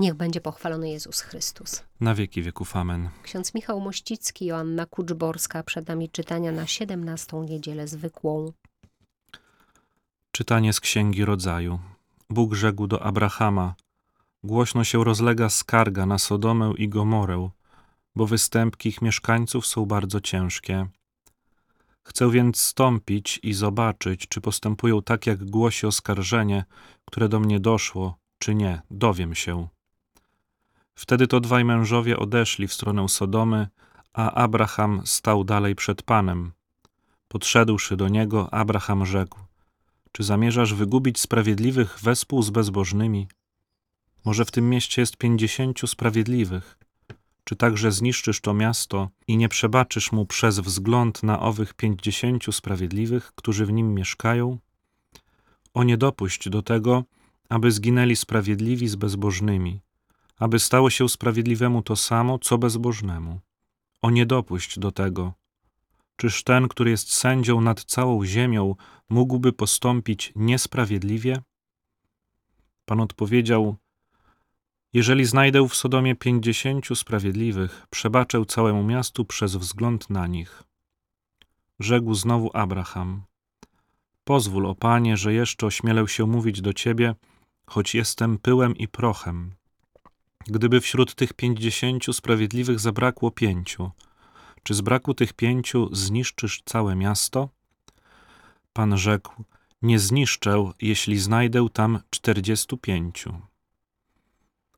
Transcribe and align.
Niech 0.00 0.14
będzie 0.14 0.40
pochwalony 0.40 0.90
Jezus 0.90 1.20
Chrystus. 1.20 1.84
Na 2.00 2.14
wieki 2.14 2.42
wieków. 2.42 2.76
Amen. 2.76 3.08
Ksiądz 3.22 3.54
Michał 3.54 3.80
Mościcki, 3.80 4.46
Joanna 4.46 4.86
Kuczborska, 4.86 5.62
przed 5.62 5.88
nami 5.88 6.08
czytania 6.08 6.52
na 6.52 6.66
17 6.66 7.36
niedzielę 7.36 7.88
zwykłą. 7.88 8.52
Czytanie 10.32 10.72
z 10.72 10.80
Księgi 10.80 11.24
Rodzaju. 11.24 11.78
Bóg 12.30 12.54
rzekł 12.54 12.86
do 12.86 13.02
Abrahama: 13.02 13.74
Głośno 14.44 14.84
się 14.84 15.04
rozlega 15.04 15.48
skarga 15.48 16.06
na 16.06 16.18
Sodomę 16.18 16.72
i 16.76 16.88
Gomorę, 16.88 17.50
bo 18.16 18.26
występki 18.26 18.88
ich 18.88 19.02
mieszkańców 19.02 19.66
są 19.66 19.86
bardzo 19.86 20.20
ciężkie. 20.20 20.86
Chcę 22.02 22.30
więc 22.30 22.60
stąpić 22.60 23.40
i 23.42 23.54
zobaczyć, 23.54 24.28
czy 24.28 24.40
postępują 24.40 25.02
tak, 25.02 25.26
jak 25.26 25.44
głosi 25.44 25.86
oskarżenie, 25.86 26.64
które 27.04 27.28
do 27.28 27.40
mnie 27.40 27.60
doszło, 27.60 28.18
czy 28.38 28.54
nie, 28.54 28.82
dowiem 28.90 29.34
się. 29.34 29.68
Wtedy 30.98 31.26
to 31.26 31.40
dwaj 31.40 31.64
mężowie 31.64 32.16
odeszli 32.16 32.68
w 32.68 32.72
stronę 32.72 33.08
Sodomy, 33.08 33.68
a 34.12 34.30
Abraham 34.32 35.02
stał 35.04 35.44
dalej 35.44 35.74
przed 35.74 36.02
Panem. 36.02 36.52
Podszedłszy 37.28 37.96
do 37.96 38.08
niego, 38.08 38.54
Abraham 38.54 39.06
rzekł: 39.06 39.38
Czy 40.12 40.22
zamierzasz 40.22 40.74
wygubić 40.74 41.20
sprawiedliwych 41.20 41.98
wespół 42.02 42.42
z 42.42 42.50
bezbożnymi? 42.50 43.28
Może 44.24 44.44
w 44.44 44.50
tym 44.50 44.70
mieście 44.70 45.02
jest 45.02 45.16
pięćdziesięciu 45.16 45.86
sprawiedliwych. 45.86 46.78
Czy 47.44 47.56
także 47.56 47.92
zniszczysz 47.92 48.40
to 48.40 48.54
miasto 48.54 49.08
i 49.26 49.36
nie 49.36 49.48
przebaczysz 49.48 50.12
mu 50.12 50.26
przez 50.26 50.60
wzgląd 50.60 51.22
na 51.22 51.40
owych 51.40 51.74
pięćdziesięciu 51.74 52.52
sprawiedliwych, 52.52 53.32
którzy 53.34 53.66
w 53.66 53.72
nim 53.72 53.94
mieszkają? 53.94 54.58
O 55.74 55.84
nie 55.84 55.96
dopuść 55.96 56.48
do 56.48 56.62
tego, 56.62 57.04
aby 57.48 57.72
zginęli 57.72 58.16
sprawiedliwi 58.16 58.88
z 58.88 58.96
bezbożnymi, 58.96 59.80
aby 60.38 60.58
stało 60.58 60.90
się 60.90 61.08
sprawiedliwemu 61.08 61.82
to 61.82 61.96
samo, 61.96 62.38
co 62.38 62.58
bezbożnemu. 62.58 63.40
O 64.02 64.10
nie 64.10 64.26
dopuść 64.26 64.78
do 64.78 64.92
tego. 64.92 65.32
Czyż 66.16 66.44
ten, 66.44 66.68
który 66.68 66.90
jest 66.90 67.14
sędzią 67.14 67.60
nad 67.60 67.84
całą 67.84 68.24
ziemią, 68.24 68.74
mógłby 69.08 69.52
postąpić 69.52 70.32
niesprawiedliwie? 70.36 71.42
Pan 72.84 73.00
odpowiedział: 73.00 73.76
Jeżeli 74.92 75.24
znajdę 75.24 75.68
w 75.68 75.74
Sodomie 75.74 76.14
pięćdziesięciu 76.14 76.94
sprawiedliwych, 76.94 77.86
przebaczę 77.90 78.44
całemu 78.44 78.84
miastu 78.84 79.24
przez 79.24 79.56
wzgląd 79.56 80.10
na 80.10 80.26
nich. 80.26 80.62
Rzekł 81.80 82.14
znowu 82.14 82.50
Abraham: 82.54 83.22
Pozwól, 84.24 84.66
o 84.66 84.74
panie, 84.74 85.16
że 85.16 85.32
jeszcze 85.32 85.66
ośmielę 85.66 86.08
się 86.08 86.26
mówić 86.26 86.60
do 86.60 86.72
ciebie, 86.72 87.14
choć 87.66 87.94
jestem 87.94 88.38
pyłem 88.38 88.76
i 88.76 88.88
prochem. 88.88 89.57
Gdyby 90.46 90.80
wśród 90.80 91.14
tych 91.14 91.32
pięćdziesięciu 91.32 92.12
sprawiedliwych 92.12 92.80
zabrakło 92.80 93.30
pięciu, 93.30 93.90
czy 94.62 94.74
z 94.74 94.80
braku 94.80 95.14
tych 95.14 95.32
pięciu 95.32 95.88
zniszczysz 95.94 96.62
całe 96.64 96.94
miasto? 96.94 97.48
Pan 98.72 98.98
rzekł: 98.98 99.44
Nie 99.82 99.98
zniszczę, 99.98 100.72
jeśli 100.80 101.18
znajdę 101.18 101.66
tam 101.72 102.00
czterdziestu 102.10 102.76
pięciu. 102.76 103.40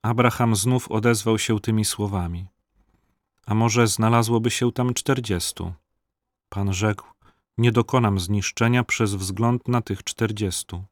Abraham 0.03 0.57
znów 0.57 0.91
odezwał 0.91 1.39
się 1.39 1.61
tymi 1.61 1.85
słowami: 1.85 2.47
A 3.47 3.55
może 3.55 3.87
znalazłoby 3.87 4.51
się 4.51 4.73
tam 4.73 4.95
czterdziestu? 4.95 5.73
Pan 6.49 6.73
rzekł: 6.73 7.07
Nie 7.59 7.73
dokonam 7.73 8.21
zniszczenia 8.21 8.85
przez 8.85 9.15
wzgląd 9.15 9.69
na 9.69 9.83
tych 9.83 10.05
czterdziestu. 10.05 10.85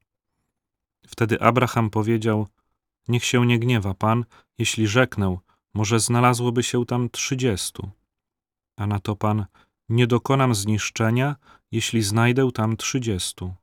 Wtedy 1.07 1.41
Abraham 1.41 1.91
powiedział: 1.91 2.47
Niech 3.09 3.25
się 3.25 3.47
nie 3.47 3.59
gniewa 3.59 3.95
Pan, 3.95 4.25
jeśli 4.59 4.87
rzeknę, 4.87 5.39
może 5.75 6.01
znalazłoby 6.01 6.63
się 6.63 6.87
tam 6.87 7.11
trzydziestu. 7.11 7.91
A 8.77 8.87
na 8.87 8.99
to 9.01 9.17
Pan: 9.17 9.47
Nie 9.89 10.07
dokonam 10.07 10.55
zniszczenia, 10.55 11.37
jeśli 11.73 12.03
znajdę 12.03 12.53
tam 12.53 12.77
trzydziestu. 12.77 13.55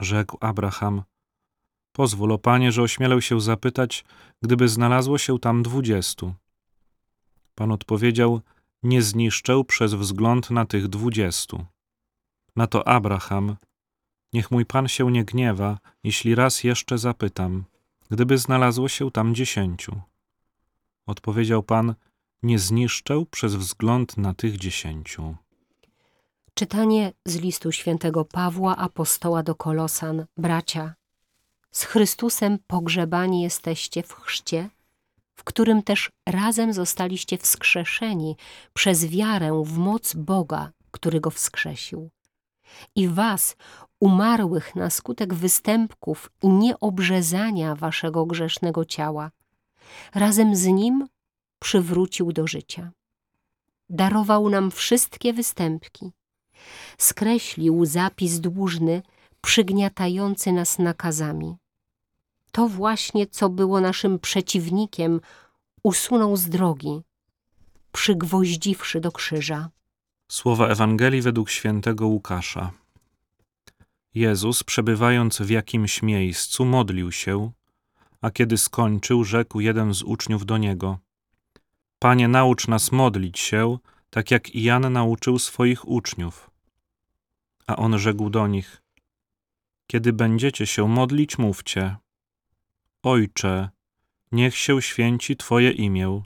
Rzekł 0.00 0.38
Abraham: 0.40 1.02
Pozwól, 1.92 2.32
o 2.32 2.38
Panie, 2.38 2.72
że 2.72 2.82
ośmielę 2.82 3.22
się 3.22 3.40
zapytać, 3.40 4.04
gdyby 4.42 4.68
znalazło 4.68 5.18
się 5.18 5.38
tam 5.38 5.62
dwudziestu. 5.62 6.34
Pan 7.54 7.72
odpowiedział: 7.72 8.40
Nie 8.82 9.02
zniszczę 9.02 9.64
przez 9.64 9.94
wzgląd 9.94 10.50
na 10.50 10.66
tych 10.66 10.88
dwudziestu. 10.88 11.66
Na 12.56 12.66
to 12.66 12.88
Abraham: 12.88 13.56
Niech 14.32 14.50
mój 14.50 14.66
Pan 14.66 14.88
się 14.88 15.10
nie 15.10 15.24
gniewa, 15.24 15.78
jeśli 16.04 16.34
raz 16.34 16.64
jeszcze 16.64 16.98
zapytam, 16.98 17.64
gdyby 18.10 18.38
znalazło 18.38 18.88
się 18.88 19.10
tam 19.10 19.34
dziesięciu. 19.34 20.00
Odpowiedział 21.06 21.62
Pan: 21.62 21.94
Nie 22.42 22.58
zniszczę 22.58 23.24
przez 23.30 23.54
wzgląd 23.54 24.16
na 24.16 24.34
tych 24.34 24.56
dziesięciu. 24.56 25.36
Czytanie 26.54 27.12
z 27.24 27.36
listu 27.36 27.72
świętego 27.72 28.24
Pawła, 28.24 28.76
apostoła 28.76 29.42
do 29.42 29.54
Kolosan. 29.54 30.26
Bracia, 30.36 30.94
z 31.70 31.84
Chrystusem 31.84 32.58
pogrzebani 32.66 33.42
jesteście 33.42 34.02
w 34.02 34.12
chrzcie, 34.12 34.70
w 35.34 35.44
którym 35.44 35.82
też 35.82 36.10
razem 36.28 36.72
zostaliście 36.72 37.38
wskrzeszeni 37.38 38.36
przez 38.72 39.06
wiarę 39.06 39.62
w 39.64 39.78
moc 39.78 40.14
Boga, 40.14 40.72
który 40.90 41.20
go 41.20 41.30
wskrzesił. 41.30 42.10
I 42.94 43.08
was, 43.08 43.56
umarłych 44.00 44.76
na 44.76 44.90
skutek 44.90 45.34
występków 45.34 46.30
i 46.42 46.48
nieobrzezania 46.48 47.74
waszego 47.74 48.26
grzesznego 48.26 48.84
ciała, 48.84 49.30
razem 50.14 50.56
z 50.56 50.66
nim 50.66 51.06
przywrócił 51.58 52.32
do 52.32 52.46
życia. 52.46 52.90
Darował 53.88 54.48
nam 54.48 54.70
wszystkie 54.70 55.32
występki, 55.32 56.12
skreślił 56.98 57.84
zapis 57.84 58.40
dłużny, 58.40 59.02
przygniatający 59.40 60.52
nas 60.52 60.78
nakazami. 60.78 61.56
To 62.52 62.68
właśnie, 62.68 63.26
co 63.26 63.48
było 63.48 63.80
naszym 63.80 64.18
przeciwnikiem, 64.18 65.20
usunął 65.82 66.36
z 66.36 66.48
drogi, 66.48 67.02
przygwoździwszy 67.92 69.00
do 69.00 69.12
krzyża. 69.12 69.70
Słowa 70.28 70.68
Ewangelii 70.68 71.22
według 71.22 71.50
świętego 71.50 72.06
Łukasza. 72.06 72.79
Jezus, 74.14 74.64
przebywając 74.64 75.38
w 75.38 75.50
jakimś 75.50 76.02
miejscu, 76.02 76.64
modlił 76.64 77.12
się, 77.12 77.52
a 78.20 78.30
kiedy 78.30 78.58
skończył, 78.58 79.24
rzekł 79.24 79.60
jeden 79.60 79.94
z 79.94 80.02
uczniów 80.02 80.46
do 80.46 80.58
niego: 80.58 80.98
Panie, 81.98 82.28
naucz 82.28 82.68
nas 82.68 82.92
modlić 82.92 83.38
się, 83.38 83.78
tak 84.10 84.30
jak 84.30 84.54
i 84.54 84.62
Jan 84.62 84.92
nauczył 84.92 85.38
swoich 85.38 85.88
uczniów. 85.88 86.50
A 87.66 87.76
on 87.76 87.98
rzekł 87.98 88.30
do 88.30 88.46
nich: 88.46 88.82
Kiedy 89.86 90.12
będziecie 90.12 90.66
się 90.66 90.88
modlić, 90.88 91.38
mówcie: 91.38 91.96
Ojcze, 93.02 93.68
niech 94.32 94.56
się 94.56 94.82
święci 94.82 95.36
Twoje 95.36 95.70
imię, 95.70 96.22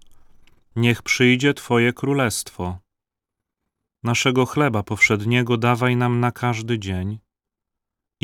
niech 0.77 1.03
przyjdzie 1.03 1.55
Twoje 1.55 1.93
królestwo. 1.93 2.79
Naszego 4.03 4.47
chleba 4.47 4.83
powszedniego 4.83 5.57
dawaj 5.57 5.97
nam 5.97 6.21
na 6.21 6.33
każdy 6.33 6.79
dzień 6.79 7.19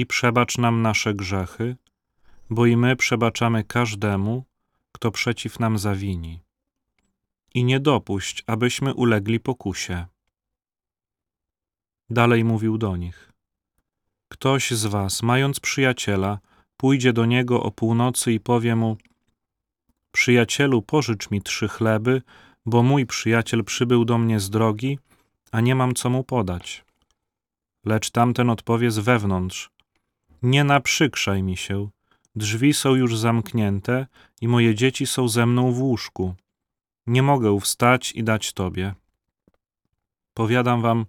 i 0.01 0.07
przebacz 0.07 0.59
nam 0.59 0.83
nasze 0.83 1.15
grzechy, 1.15 1.77
bo 2.51 2.67
i 2.67 2.77
my 2.77 2.97
przebaczamy 2.97 3.65
każdemu, 3.65 4.45
kto 4.93 5.11
przeciw 5.11 5.61
nam 5.61 5.79
zawini. 5.79 6.41
I 7.55 7.65
nie 7.65 7.81
dopuść, 7.81 8.45
abyśmy 8.47 8.95
ulegli 8.95 9.41
pokusie. 9.41 10.07
Dalej 12.11 12.45
mówił 12.45 12.79
do 12.79 12.97
nich: 12.97 13.33
Ktoś 14.29 14.71
z 14.71 14.87
was, 14.87 15.23
mając 15.23 15.61
przyjaciela, 15.61 16.39
pójdzie 16.77 17.13
do 17.13 17.27
niego 17.27 17.63
o 17.63 17.71
północy 17.71 18.33
i 18.33 18.41
powie 18.41 18.77
mu: 18.77 18.97
Przyjacielu, 20.13 20.83
pożycz 20.83 21.31
mi 21.31 21.43
trzy 21.43 21.69
chleby, 21.69 22.23
bo 22.67 22.83
mój 22.83 23.07
przyjaciel 23.07 23.65
przybył 23.65 24.05
do 24.05 24.19
mnie 24.19 24.41
z 24.41 24.51
drogi, 24.51 24.99
a 25.53 25.61
nie 25.61 25.75
mam 25.75 25.95
co 25.95 26.11
mu 26.11 26.25
podać. 26.25 26.85
Lecz 27.85 28.11
tamten 28.11 28.51
odpowie 28.51 28.91
z 28.91 28.99
wewnątrz: 28.99 29.71
Nie 30.43 30.65
naprzykrzaj 30.65 31.43
mi 31.43 31.57
się, 31.57 31.89
drzwi 32.37 32.75
są 32.75 32.95
już 32.95 33.19
zamknięte 33.19 34.07
i 34.41 34.49
moje 34.49 34.75
dzieci 34.75 35.07
są 35.07 35.29
ze 35.29 35.47
mną 35.47 35.73
w 35.73 35.83
łóżku. 35.83 36.35
Nie 37.07 37.23
mogę 37.23 37.61
wstać 37.61 38.13
i 38.13 38.25
dać 38.25 38.53
tobie. 38.53 38.95
Powiadam 40.35 40.83
wam, 40.83 41.07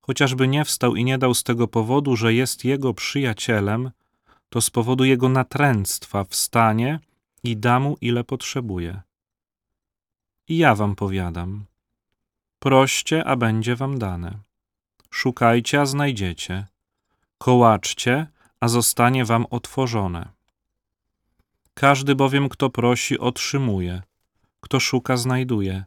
chociażby 0.00 0.48
nie 0.48 0.64
wstał 0.64 0.96
i 0.96 1.04
nie 1.04 1.18
dał 1.18 1.34
z 1.34 1.42
tego 1.42 1.68
powodu, 1.68 2.16
że 2.16 2.34
jest 2.34 2.64
jego 2.64 2.94
przyjacielem, 2.94 3.90
to 4.48 4.60
z 4.60 4.70
powodu 4.70 5.04
jego 5.04 5.28
natręctwa 5.28 6.24
wstanie 6.24 7.00
i 7.44 7.56
da 7.56 7.80
mu 7.80 7.96
ile 8.00 8.24
potrzebuje. 8.24 9.00
I 10.48 10.56
ja 10.56 10.74
wam 10.74 10.96
powiadam, 10.96 11.64
proście, 12.58 13.24
a 13.24 13.36
będzie 13.36 13.76
wam 13.76 13.98
dane. 13.98 14.38
Szukajcie, 15.10 15.80
a 15.80 15.86
znajdziecie. 15.86 16.66
Kołaczcie, 17.38 18.26
a 18.62 18.68
zostanie 18.68 19.24
wam 19.24 19.46
otworzone. 19.50 20.28
Każdy 21.74 22.14
bowiem, 22.14 22.48
kto 22.48 22.70
prosi, 22.70 23.18
otrzymuje, 23.18 24.02
kto 24.60 24.80
szuka, 24.80 25.16
znajduje, 25.16 25.84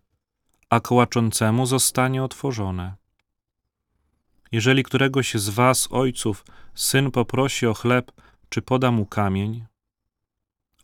a 0.70 0.80
kołaczącemu 0.80 1.66
zostanie 1.66 2.24
otworzone. 2.24 2.96
Jeżeli 4.52 4.84
któregoś 4.84 5.34
z 5.34 5.50
was, 5.50 5.88
ojców, 5.92 6.46
syn 6.74 7.12
poprosi 7.12 7.68
o 7.68 7.74
chleb, 7.74 8.12
czy 8.50 8.62
poda 8.62 8.92
mu 8.92 9.06
kamień, 9.06 9.66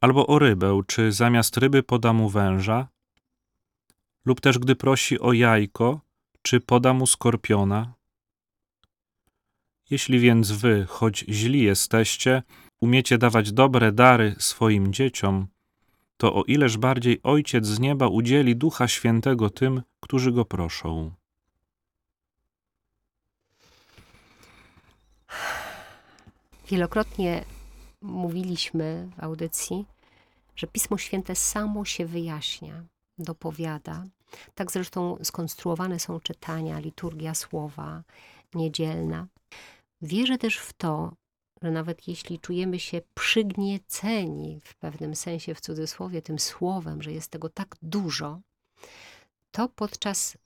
albo 0.02 0.28
o 0.28 0.40
rybę, 0.40 0.82
czy 0.88 1.12
zamiast 1.12 1.58
ryby 1.58 1.84
poda 1.84 2.14
mu 2.14 2.30
węża, 2.30 2.88
lub 4.26 4.42
też 4.42 4.60
gdy 4.60 4.76
prosi 4.76 5.20
o 5.20 5.34
jajko, 5.34 6.00
czy 6.42 6.60
poda 6.60 6.94
mu 6.94 7.08
skorpiona. 7.08 7.94
Jeśli 9.92 10.20
więc 10.20 10.52
wy, 10.52 10.86
choć 10.90 11.26
źli 11.30 11.64
jesteście, 11.64 12.44
umiecie 12.82 13.18
dawać 13.18 13.52
dobre 13.52 13.92
dary 13.92 14.36
swoim 14.40 14.94
dzieciom, 14.94 15.48
to 16.18 16.36
o 16.36 16.44
ileż 16.44 16.78
bardziej 16.78 17.20
Ojciec 17.24 17.66
z 17.66 17.80
nieba 17.80 18.08
udzieli 18.08 18.56
Ducha 18.56 18.88
Świętego 18.88 19.50
tym, 19.50 19.82
którzy 20.00 20.32
go 20.32 20.46
proszą. 20.46 21.12
Wielokrotnie 26.70 27.46
mówiliśmy 28.02 29.10
w 29.18 29.24
audycji, 29.24 29.86
że 30.56 30.68
Pismo 30.68 30.98
Święte 30.98 31.36
samo 31.36 31.86
się 31.86 32.06
wyjaśnia, 32.06 32.84
dopowiada. 33.18 34.06
Tak 34.56 34.72
zresztą 34.72 35.18
skonstruowane 35.24 36.00
są 36.00 36.20
czytania, 36.20 36.80
liturgia 36.80 37.36
słowa 37.36 38.04
niedzielna. 38.54 39.28
Wierzę 40.02 40.38
też 40.38 40.58
w 40.58 40.74
to, 40.74 41.16
że 41.62 41.72
nawet 41.72 42.08
jeśli 42.08 42.40
czujemy 42.40 42.80
się 42.80 43.02
przygnieceni 43.14 44.62
w 44.64 44.76
pewnym 44.76 45.16
sensie, 45.16 45.56
w 45.56 45.62
cudzysłowie, 45.62 46.22
tym 46.22 46.40
słowem, 46.40 47.02
że 47.02 47.12
jest 47.12 47.32
tego 47.32 47.50
tak 47.50 47.76
dużo, 47.82 48.42
to 49.52 49.70
podczas 49.70 50.38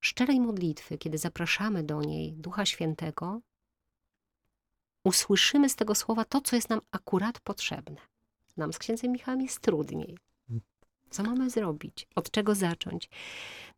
szczerej 0.00 0.40
modlitwy, 0.40 0.98
kiedy 0.98 1.18
zapraszamy 1.18 1.82
do 1.82 2.02
niej 2.02 2.32
Ducha 2.32 2.66
Świętego, 2.66 3.40
usłyszymy 5.04 5.68
z 5.68 5.76
tego 5.76 5.94
słowa 5.94 6.24
to, 6.24 6.40
co 6.40 6.56
jest 6.56 6.70
nam 6.70 6.80
akurat 6.90 7.40
potrzebne. 7.40 8.00
Nam 8.56 8.72
z 8.72 8.78
księdzem 8.78 9.12
Michałem 9.12 9.40
jest 9.40 9.60
trudniej. 9.60 10.18
Co 11.10 11.22
mamy 11.22 11.50
zrobić? 11.50 12.06
Od 12.14 12.30
czego 12.30 12.54
zacząć? 12.54 13.08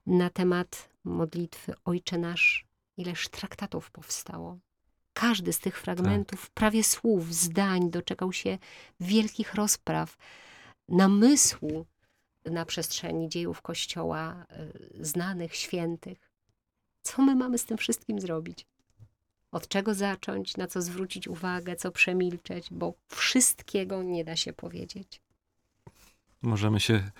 Na 0.07 0.31
temat 0.31 0.89
modlitwy 1.05 1.75
Ojcze 1.85 2.19
Nasz, 2.19 2.67
ileż 2.97 3.29
traktatów 3.29 3.91
powstało. 3.91 4.59
Każdy 5.15 5.53
z 5.53 5.59
tych 5.59 5.81
fragmentów, 5.81 6.51
prawie 6.51 6.85
słów, 6.85 7.35
zdań, 7.35 7.91
doczekał 7.91 8.33
się 8.33 8.59
wielkich 9.01 9.55
rozpraw, 9.55 10.17
namysłu 10.89 11.87
na 12.45 12.65
przestrzeni 12.65 13.29
dziejów 13.29 13.63
Kościoła, 13.63 14.47
y, 15.01 15.05
znanych, 15.05 15.55
świętych. 15.57 16.31
Co 17.03 17.23
my 17.23 17.35
mamy 17.35 17.59
z 17.59 17.65
tym 17.65 17.79
wszystkim 17.79 18.21
zrobić? 18.21 18.67
Od 19.53 19.69
czego 19.69 19.95
zacząć, 19.95 20.57
na 20.57 20.67
co 20.67 20.83
zwrócić 20.83 21.29
uwagę, 21.29 21.77
co 21.77 21.91
przemilczeć, 21.91 22.69
bo 22.71 22.95
wszystkiego 23.09 24.03
nie 24.03 24.25
da 24.25 24.37
się 24.37 24.53
powiedzieć. 24.53 25.21
Możemy 26.43 26.81
się 26.81 27.11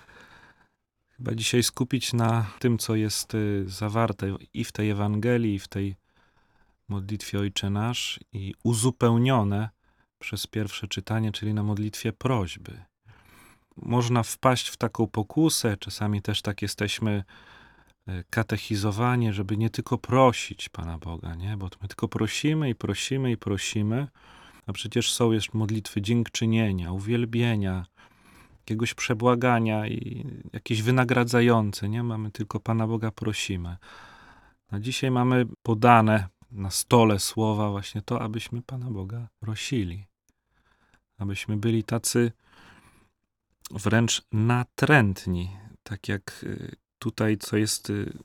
chyba 1.09 1.35
dzisiaj 1.35 1.63
skupić 1.63 2.13
na 2.13 2.51
tym, 2.59 2.77
co 2.77 2.95
jest 2.95 3.35
y, 3.35 3.63
zawarte 3.67 4.37
i 4.53 4.63
w 4.63 4.71
tej 4.71 4.89
Ewangelii, 4.89 5.55
i 5.55 5.59
w 5.59 5.67
tej 5.67 5.95
modlitwie 6.89 7.39
Ojcze 7.39 7.69
Nasz, 7.69 8.19
i 8.33 8.53
uzupełnione 8.63 9.69
przez 10.19 10.47
pierwsze 10.47 10.87
czytanie, 10.87 11.31
czyli 11.31 11.53
na 11.53 11.63
modlitwie 11.63 12.13
prośby. 12.13 12.81
Można 13.77 14.23
wpaść 14.23 14.69
w 14.69 14.77
taką 14.77 15.07
pokusę, 15.07 15.77
czasami 15.77 16.21
też 16.21 16.41
tak 16.41 16.61
jesteśmy 16.61 17.23
y, 18.09 18.23
katechizowani, 18.29 19.33
żeby 19.33 19.57
nie 19.57 19.69
tylko 19.69 19.97
prosić 19.97 20.69
Pana 20.69 20.97
Boga, 20.97 21.35
nie? 21.35 21.57
bo 21.57 21.69
my 21.81 21.87
tylko 21.87 22.07
prosimy 22.07 22.69
i 22.69 22.75
prosimy 22.75 23.31
i 23.31 23.37
prosimy, 23.37 24.07
a 24.67 24.73
przecież 24.73 25.13
są 25.13 25.31
jeszcze 25.31 25.57
modlitwy 25.57 26.01
dziękczynienia, 26.01 26.91
uwielbienia, 26.91 27.85
jakiegoś 28.59 28.93
przebłagania 28.93 29.87
i 29.87 30.25
jakieś 30.53 30.81
wynagradzające, 30.81 31.89
nie? 31.89 32.03
Mamy 32.03 32.31
tylko 32.31 32.59
Pana 32.59 32.87
Boga 32.87 33.11
prosimy. 33.11 33.77
A 34.71 34.79
dzisiaj 34.79 35.11
mamy 35.11 35.45
podane 35.63 36.27
na 36.55 36.71
stole 36.71 37.19
słowa 37.19 37.69
właśnie 37.71 38.01
to, 38.01 38.21
abyśmy 38.21 38.61
Pana 38.61 38.91
Boga 38.91 39.27
prosili. 39.39 40.05
Abyśmy 41.17 41.57
byli 41.57 41.83
tacy 41.83 42.31
wręcz 43.71 44.21
natrętni, 44.31 45.57
tak 45.83 46.07
jak 46.07 46.43
y, 46.43 46.75
tutaj, 46.99 47.37
co 47.37 47.57
jest 47.57 47.89
y, 47.89 48.17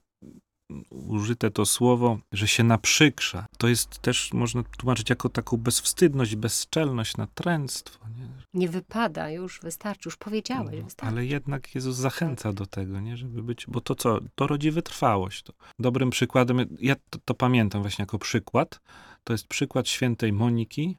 użyte 0.90 1.50
to 1.50 1.66
słowo, 1.66 2.18
że 2.32 2.48
się 2.48 2.64
naprzykrza. 2.64 3.46
To 3.58 3.68
jest 3.68 3.98
też, 3.98 4.32
można 4.32 4.62
tłumaczyć 4.62 5.10
jako 5.10 5.28
taką 5.28 5.56
bezwstydność, 5.56 6.36
bezczelność, 6.36 7.16
natręctwo. 7.16 8.06
Nie? 8.08 8.28
Nie 8.54 8.68
wypada, 8.68 9.30
już 9.30 9.60
wystarczy, 9.60 10.08
już 10.08 10.16
powiedziałeś, 10.16 10.76
No, 10.78 10.84
wystarczy. 10.84 11.12
ale 11.12 11.26
jednak 11.26 11.74
Jezus 11.74 11.96
zachęca 11.96 12.52
do 12.52 12.66
tego, 12.66 13.00
nie? 13.00 13.16
żeby 13.16 13.42
być, 13.42 13.66
bo 13.68 13.80
to 13.80 13.94
co, 13.94 14.18
to 14.34 14.46
rodzi 14.46 14.70
wytrwałość. 14.70 15.42
To. 15.42 15.52
Dobrym 15.78 16.10
przykładem, 16.10 16.76
ja 16.80 16.96
to, 17.10 17.18
to 17.24 17.34
pamiętam 17.34 17.82
właśnie 17.82 18.02
jako 18.02 18.18
przykład, 18.18 18.80
to 19.24 19.32
jest 19.32 19.46
przykład 19.46 19.88
świętej 19.88 20.32
Moniki, 20.32 20.98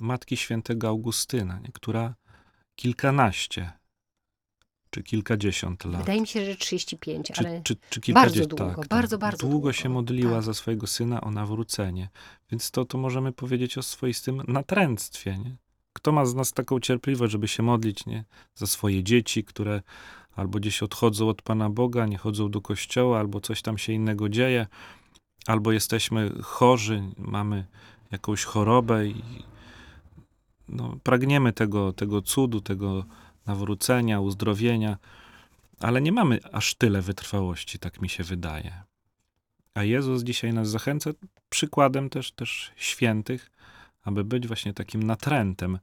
matki 0.00 0.36
świętego 0.36 0.88
Augustyna, 0.88 1.58
nie? 1.58 1.72
która 1.72 2.14
kilkanaście 2.76 3.72
czy 4.90 5.02
kilkadziesiąt 5.02 5.84
lat. 5.84 6.00
Wydaje 6.00 6.20
mi 6.20 6.26
się, 6.26 6.44
że 6.44 6.56
35, 6.56 7.26
czy, 7.34 7.40
ale 7.40 7.62
czy, 7.62 7.76
czy 7.90 8.00
bardzo 8.00 8.00
kilkadziesiąt, 8.00 8.48
długo, 8.48 8.74
tak, 8.74 8.88
bardzo, 8.88 9.16
tak. 9.16 9.20
bardzo 9.20 9.38
Długo 9.40 9.52
długo. 9.52 9.72
się 9.72 9.88
modliła 9.88 10.32
Tak. 10.34 10.42
za 10.42 10.54
swojego 10.54 10.86
syna 10.86 11.20
o 11.20 11.30
nawrócenie. 11.30 12.08
Więc 12.50 12.70
to, 12.70 12.84
to 12.84 12.98
możemy 12.98 13.32
powiedzieć 13.32 13.78
o 13.78 13.82
swoistym 13.82 14.42
natręctwie. 14.48 15.38
Nie? 15.38 15.56
Kto 15.92 16.12
ma 16.12 16.26
z 16.26 16.34
nas 16.34 16.52
taką 16.52 16.80
cierpliwość, 16.80 17.32
żeby 17.32 17.48
się 17.48 17.62
modlić 17.62 18.06
nie? 18.06 18.24
za 18.54 18.66
swoje 18.66 19.04
dzieci, 19.04 19.44
które 19.44 19.82
albo 20.36 20.58
gdzieś 20.58 20.82
odchodzą 20.82 21.28
od 21.28 21.42
Pana 21.42 21.70
Boga, 21.70 22.06
nie 22.06 22.18
chodzą 22.18 22.50
do 22.50 22.60
kościoła, 22.60 23.18
albo 23.18 23.40
coś 23.40 23.62
tam 23.62 23.78
się 23.78 23.92
innego 23.92 24.28
dzieje, 24.28 24.66
albo 25.46 25.72
jesteśmy 25.72 26.32
chorzy, 26.42 27.02
mamy 27.16 27.66
jakąś 28.10 28.44
chorobę 28.44 29.06
i 29.06 29.22
no, 30.68 30.96
pragniemy 31.02 31.52
tego, 31.52 31.92
tego 31.92 32.22
cudu, 32.22 32.60
tego 32.60 33.04
nawrócenia, 33.48 34.20
uzdrowienia, 34.20 34.98
ale 35.80 36.00
nie 36.00 36.12
mamy 36.12 36.38
aż 36.52 36.74
tyle 36.74 37.02
wytrwałości, 37.02 37.78
tak 37.78 38.02
mi 38.02 38.08
się 38.08 38.24
wydaje. 38.24 38.82
A 39.74 39.84
Jezus 39.84 40.22
dzisiaj 40.22 40.52
nas 40.52 40.70
zachęca 40.70 41.10
przykładem 41.48 42.10
też, 42.10 42.32
też 42.32 42.72
świętych, 42.76 43.50
aby 44.02 44.24
być 44.24 44.46
właśnie 44.46 44.74
takim 44.74 45.02
natrętem. 45.02 45.78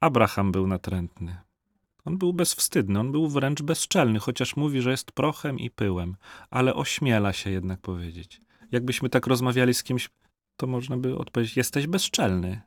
Abraham 0.00 0.52
był 0.52 0.66
natrętny. 0.66 1.36
On 2.04 2.18
był 2.18 2.32
bezwstydny, 2.32 3.00
on 3.00 3.12
był 3.12 3.28
wręcz 3.28 3.62
bezczelny, 3.62 4.18
chociaż 4.18 4.56
mówi, 4.56 4.80
że 4.80 4.90
jest 4.90 5.12
prochem 5.12 5.58
i 5.58 5.70
pyłem, 5.70 6.16
ale 6.50 6.74
ośmiela 6.74 7.32
się 7.32 7.50
jednak 7.50 7.80
powiedzieć. 7.80 8.40
Jakbyśmy 8.72 9.08
tak 9.08 9.26
rozmawiali 9.26 9.74
z 9.74 9.82
kimś, 9.82 10.10
to 10.56 10.66
można 10.66 10.96
by 10.96 11.18
odpowiedzieć: 11.18 11.56
Jesteś 11.56 11.86
bezczelny. 11.86 12.60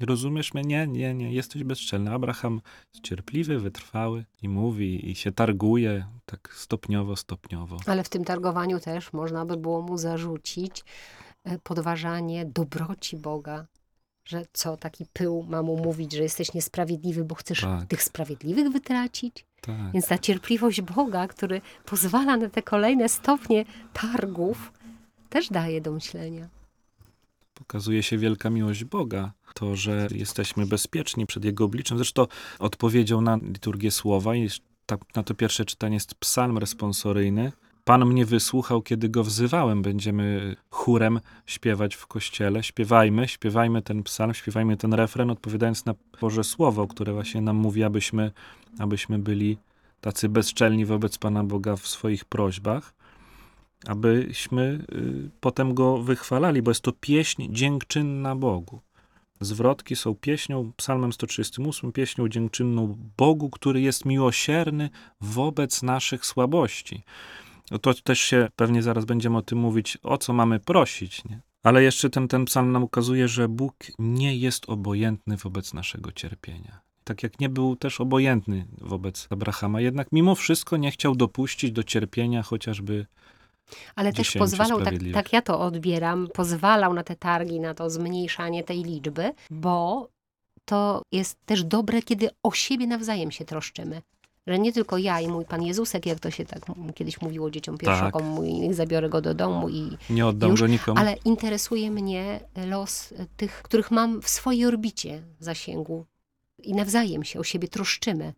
Rozumiesz 0.00 0.54
mnie? 0.54 0.64
Nie, 0.64 0.86
nie, 0.86 1.14
nie, 1.14 1.32
jesteś 1.32 1.64
bezczelny. 1.64 2.10
Abraham 2.10 2.60
jest 2.94 3.04
cierpliwy, 3.04 3.58
wytrwały 3.58 4.24
i 4.42 4.48
mówi, 4.48 5.10
i 5.10 5.14
się 5.14 5.32
targuje 5.32 6.06
tak 6.26 6.54
stopniowo, 6.54 7.16
stopniowo. 7.16 7.76
Ale 7.86 8.04
w 8.04 8.08
tym 8.08 8.24
targowaniu 8.24 8.80
też 8.80 9.12
można 9.12 9.44
by 9.44 9.56
było 9.56 9.82
mu 9.82 9.98
zarzucić 9.98 10.84
e, 11.44 11.58
podważanie 11.58 12.46
dobroci 12.46 13.16
Boga. 13.16 13.66
Że 14.24 14.42
co, 14.52 14.76
taki 14.76 15.06
pył 15.12 15.46
ma 15.48 15.62
mu 15.62 15.76
mówić, 15.76 16.12
że 16.12 16.22
jesteś 16.22 16.54
niesprawiedliwy, 16.54 17.24
bo 17.24 17.34
chcesz 17.34 17.60
Tak. 17.60 17.86
tych 17.88 18.02
sprawiedliwych 18.02 18.72
wytracić? 18.72 19.44
Tak. 19.60 19.92
Więc 19.92 20.06
ta 20.06 20.18
cierpliwość 20.18 20.80
Boga, 20.80 21.28
który 21.28 21.60
pozwala 21.84 22.36
na 22.36 22.48
te 22.48 22.62
kolejne 22.62 23.08
stopnie 23.08 23.64
targów, 23.92 24.72
też 25.28 25.48
daje 25.48 25.80
do 25.80 25.92
myślenia. 25.92 26.48
Pokazuje 27.58 28.02
się 28.02 28.18
wielka 28.18 28.50
miłość 28.50 28.84
Boga. 28.84 29.32
To, 29.54 29.76
że 29.76 30.08
jesteśmy 30.10 30.66
bezpieczni 30.66 31.26
przed 31.26 31.44
Jego 31.44 31.64
obliczem. 31.64 31.98
Zresztą 31.98 32.26
odpowiedzią 32.58 33.20
na 33.20 33.36
liturgię 33.36 33.90
słowa 33.90 34.36
i 34.36 34.48
na 35.16 35.22
to 35.22 35.34
pierwsze 35.34 35.64
czytanie 35.64 35.94
jest 35.94 36.14
psalm 36.14 36.58
responsoryjny. 36.58 37.52
Pan 37.84 38.06
mnie 38.06 38.26
wysłuchał, 38.26 38.82
kiedy 38.82 39.08
go 39.08 39.24
wzywałem. 39.24 39.82
Będziemy 39.82 40.56
chórem 40.70 41.20
śpiewać 41.46 41.94
w 41.94 42.06
kościele. 42.06 42.62
Śpiewajmy, 42.62 43.28
śpiewajmy 43.28 43.82
ten 43.82 44.02
psalm, 44.02 44.34
śpiewajmy 44.34 44.76
ten 44.76 44.94
refren, 44.94 45.30
odpowiadając 45.30 45.84
na 45.84 45.94
Boże 46.20 46.44
Słowo, 46.44 46.86
które 46.86 47.12
właśnie 47.12 47.40
nam 47.40 47.56
mówi, 47.56 47.84
abyśmy, 47.84 48.32
abyśmy 48.78 49.18
byli 49.18 49.58
tacy 50.00 50.28
bezczelni 50.28 50.84
wobec 50.84 51.18
Pana 51.18 51.44
Boga 51.44 51.76
w 51.76 51.88
swoich 51.88 52.24
prośbach 52.24 52.97
abyśmy 53.86 54.84
y, 54.92 55.30
potem 55.40 55.74
go 55.74 55.98
wychwalali, 55.98 56.62
bo 56.62 56.70
jest 56.70 56.80
to 56.80 56.92
pieśń 56.92 57.46
dziękczynna 57.50 58.36
Bogu. 58.36 58.80
zwrotki 59.40 59.96
są 59.96 60.14
pieśnią, 60.14 60.72
psalmem 60.76 61.12
138, 61.12 61.92
pieśnią 61.92 62.28
dziękczynną 62.28 62.96
Bogu, 63.16 63.50
który 63.50 63.80
jest 63.80 64.04
miłosierny 64.04 64.90
wobec 65.20 65.82
naszych 65.82 66.26
słabości. 66.26 67.04
No 67.70 67.78
to 67.78 67.94
też 67.94 68.20
się 68.20 68.48
pewnie 68.56 68.82
zaraz 68.82 69.04
będziemy 69.04 69.36
o 69.36 69.42
tym 69.42 69.58
mówić, 69.58 69.98
o 70.02 70.18
co 70.18 70.32
mamy 70.32 70.60
prosić, 70.60 71.24
nie? 71.24 71.40
Ale 71.62 71.82
jeszcze 71.82 72.10
ten, 72.10 72.28
ten 72.28 72.44
psalm 72.44 72.72
nam 72.72 72.82
ukazuje, 72.82 73.28
że 73.28 73.48
Bóg 73.48 73.74
nie 73.98 74.36
jest 74.36 74.68
obojętny 74.68 75.36
wobec 75.36 75.74
naszego 75.74 76.12
cierpienia. 76.12 76.80
Tak 77.04 77.22
jak 77.22 77.40
nie 77.40 77.48
był 77.48 77.76
też 77.76 78.00
obojętny 78.00 78.66
wobec 78.80 79.26
Abrahama, 79.30 79.80
jednak 79.80 80.08
mimo 80.12 80.34
wszystko 80.34 80.76
nie 80.76 80.90
chciał 80.90 81.14
dopuścić 81.14 81.72
do 81.72 81.82
cierpienia 81.82 82.42
chociażby 82.42 83.06
Ale 83.96 84.12
też 84.12 84.32
pozwalał, 84.32 84.82
tak, 84.82 84.94
tak 85.14 85.32
ja 85.32 85.42
to 85.42 85.60
odbieram, 85.60 86.28
pozwalał 86.34 86.94
na 86.94 87.04
te 87.04 87.16
targi, 87.16 87.60
na 87.60 87.74
to 87.74 87.90
zmniejszanie 87.90 88.64
tej 88.64 88.82
liczby, 88.82 89.32
bo 89.50 90.08
to 90.64 91.02
jest 91.12 91.38
też 91.46 91.64
dobre, 91.64 92.02
kiedy 92.02 92.28
o 92.42 92.52
siebie 92.52 92.86
nawzajem 92.86 93.30
się 93.30 93.44
troszczymy. 93.44 94.02
Że 94.46 94.58
nie 94.58 94.72
tylko 94.72 94.98
ja 94.98 95.20
i 95.20 95.28
mój 95.28 95.44
Pan 95.44 95.62
Jezusek, 95.62 96.06
jak 96.06 96.20
to 96.20 96.30
się 96.30 96.44
tak 96.44 96.62
kiedyś 96.94 97.20
mówiło 97.20 97.50
dzieciom 97.50 97.78
pierwszokom, 97.78 98.26
mój, 98.26 98.52
niech 98.52 98.74
zabiorę 98.74 99.08
go 99.08 99.20
do 99.20 99.34
domu 99.34 99.68
i 99.68 99.96
nie 100.10 100.26
oddam 100.26 100.50
Już, 100.50 100.60
go 100.60 100.66
nikomu. 100.66 101.00
ale 101.00 101.16
interesuje 101.24 101.90
mnie 101.90 102.40
los 102.66 103.14
tych, 103.36 103.62
których 103.62 103.90
mam 103.90 104.22
w 104.22 104.28
swojej 104.28 104.66
orbicie 104.66 105.22
zasięgu. 105.38 106.06
I 106.62 106.74
nawzajem 106.74 107.24
się 107.24 107.40
o 107.40 107.44
siebie 107.44 107.68
troszczymy. 107.68 108.34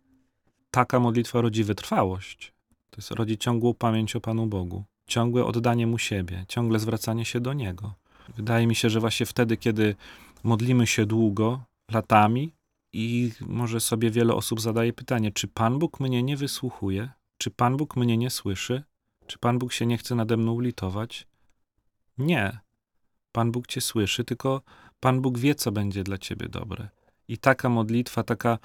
Taka 0.71 0.99
modlitwa 0.99 1.41
rodzi 1.41 1.63
wytrwałość. 1.63 2.53
To 2.89 2.97
jest 2.97 3.11
rodzi 3.11 3.37
ciągłą 3.37 3.73
pamięć 3.73 4.15
o 4.15 4.21
Panu 4.21 4.47
Bogu, 4.47 4.83
ciągłe 5.07 5.45
oddanie 5.45 5.87
Mu 5.87 5.97
siebie, 5.97 6.45
ciągle 6.47 6.79
zwracanie 6.79 7.25
się 7.25 7.39
do 7.39 7.53
Niego. 7.53 7.93
Wydaje 8.35 8.67
mi 8.67 8.75
się, 8.75 8.89
że 8.89 8.99
właśnie 8.99 9.25
wtedy, 9.25 9.57
kiedy 9.57 9.95
modlimy 10.43 10.87
się 10.87 11.05
długo, 11.05 11.63
latami 11.91 12.53
i 12.93 13.31
może 13.41 13.79
sobie 13.79 14.11
wiele 14.11 14.33
osób 14.33 14.61
zadaje 14.61 14.93
pytanie, 14.93 15.31
czy 15.31 15.47
Pan 15.47 15.79
Bóg 15.79 15.99
mnie 15.99 16.23
nie 16.23 16.37
wysłuchuje? 16.37 17.09
Czy 17.37 17.51
Pan 17.51 17.77
Bóg 17.77 17.95
mnie 17.95 18.17
nie 18.17 18.29
słyszy? 18.29 18.83
Czy 19.27 19.39
Pan 19.39 19.59
Bóg 19.59 19.73
się 19.73 19.85
nie 19.85 19.97
chce 19.97 20.15
nade 20.15 20.37
mną 20.37 20.59
litować? 20.59 21.27
Nie. 22.17 22.59
Pan 23.31 23.51
Bóg 23.51 23.67
cię 23.67 23.81
słyszy, 23.81 24.23
tylko 24.23 24.61
Pan 24.99 25.21
Bóg 25.21 25.37
wie, 25.37 25.55
co 25.55 25.71
będzie 25.71 26.03
dla 26.03 26.17
ciebie 26.17 26.49
dobre. 26.49 26.89
I 27.27 27.37
taka 27.37 27.69
modlitwa, 27.69 28.23
taka 28.23 28.59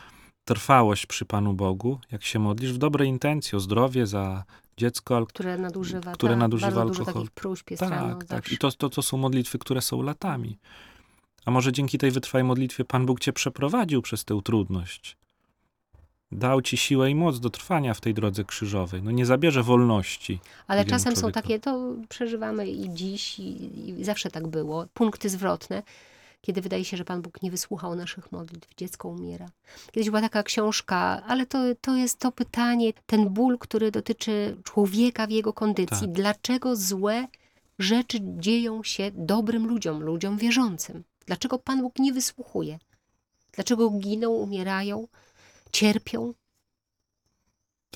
trwałość 0.46 1.06
przy 1.06 1.24
Panu 1.24 1.54
Bogu, 1.54 1.98
jak 2.12 2.24
się 2.24 2.38
modlisz 2.38 2.72
w 2.72 2.78
dobrej 2.78 3.08
intencji 3.08 3.56
o 3.56 3.60
zdrowie 3.60 4.06
za 4.06 4.44
dziecko, 4.76 5.26
Które 5.26 5.58
nadużywa, 5.58 6.12
Które 6.12 6.32
tak, 6.32 6.40
nadużywa 6.40 6.72
bardzo 6.72 6.88
dużo 6.88 7.00
alkohol. 7.00 7.22
takich 7.22 7.30
próśb 7.34 7.70
jest 7.70 7.80
tak, 7.80 7.90
rano 7.90 8.14
tak. 8.14 8.24
zawsze. 8.24 8.54
I 8.54 8.58
to, 8.58 8.72
to, 8.72 8.88
to 8.88 9.02
są 9.02 9.16
modlitwy, 9.16 9.58
które 9.58 9.80
są 9.82 10.02
latami. 10.02 10.58
A 11.44 11.50
może 11.50 11.72
dzięki 11.72 11.98
tej 11.98 12.10
wytrwałej 12.10 12.44
modlitwie 12.44 12.84
Pan 12.84 13.06
Bóg 13.06 13.20
cię 13.20 13.32
przeprowadził 13.32 14.02
przez 14.02 14.24
tę 14.24 14.40
trudność. 14.44 15.16
Dał 16.32 16.62
ci 16.62 16.76
siłę 16.76 17.10
i 17.10 17.14
moc 17.14 17.40
do 17.40 17.50
trwania 17.50 17.94
w 17.94 18.00
tej 18.00 18.14
drodze 18.14 18.44
krzyżowej. 18.44 19.02
No 19.02 19.10
nie 19.10 19.26
zabierze 19.26 19.62
wolności. 19.62 20.40
Ale 20.66 20.84
czasem 20.84 21.16
są 21.16 21.20
człowiekowi. 21.20 21.42
takie, 21.42 21.60
to 21.60 21.94
przeżywamy 22.08 22.68
i 22.68 22.94
dziś, 22.94 23.38
i, 23.38 23.88
i 24.00 24.04
zawsze 24.04 24.30
tak 24.30 24.46
było, 24.46 24.86
punkty 24.94 25.28
zwrotne, 25.28 25.82
kiedy 26.46 26.60
wydaje 26.60 26.84
się, 26.84 26.96
że 26.96 27.04
Pan 27.04 27.22
Bóg 27.22 27.42
nie 27.42 27.50
wysłuchał 27.50 27.94
naszych 27.94 28.32
modlitw, 28.32 28.74
dziecko 28.76 29.08
umiera. 29.08 29.48
Kiedyś 29.92 30.10
była 30.10 30.20
taka 30.20 30.42
książka, 30.42 31.22
ale 31.26 31.46
to, 31.46 31.58
to 31.80 31.96
jest 31.96 32.18
to 32.18 32.32
pytanie, 32.32 32.92
ten 33.06 33.28
ból, 33.28 33.58
który 33.58 33.90
dotyczy 33.90 34.56
człowieka 34.64 35.26
w 35.26 35.30
jego 35.30 35.52
kondycji. 35.52 36.06
Tak. 36.06 36.12
Dlaczego 36.12 36.76
złe 36.76 37.26
rzeczy 37.78 38.18
dzieją 38.22 38.82
się 38.82 39.10
dobrym 39.14 39.66
ludziom, 39.66 40.02
ludziom 40.02 40.38
wierzącym? 40.38 41.04
Dlaczego 41.26 41.58
Pan 41.58 41.82
Bóg 41.82 41.98
nie 41.98 42.12
wysłuchuje? 42.12 42.78
Dlaczego 43.52 43.90
giną, 43.90 44.30
umierają, 44.30 45.08
cierpią? 45.72 46.34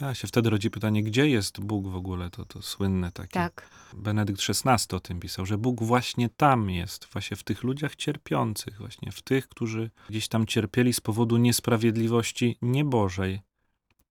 Tak, 0.01 0.17
się 0.17 0.29
wtedy 0.29 0.51
rodzi 0.51 0.71
pytanie, 0.71 1.03
gdzie 1.03 1.29
jest 1.29 1.61
Bóg 1.61 1.89
w 1.89 1.95
ogóle? 1.95 2.31
To, 2.31 2.45
to 2.45 2.63
słynne 2.63 3.13
takie. 3.13 3.33
Tak. 3.33 3.71
Benedykt 3.93 4.41
XVI 4.49 4.97
o 4.97 5.01
tym 5.01 5.21
pisał, 5.21 5.47
że 5.47 5.59
Bóg 5.59 5.83
właśnie 5.83 6.29
tam 6.29 6.71
jest, 6.71 7.07
właśnie 7.13 7.37
w 7.37 7.43
tych 7.43 7.63
ludziach 7.63 7.97
cierpiących, 7.97 8.79
właśnie 8.79 9.13
w 9.13 9.23
tych, 9.23 9.49
którzy 9.49 9.91
gdzieś 10.09 10.29
tam 10.29 10.47
cierpieli 10.47 10.93
z 10.93 11.01
powodu 11.01 11.37
niesprawiedliwości 11.37 12.59
nie 12.63 12.85
Bożej, 12.85 13.41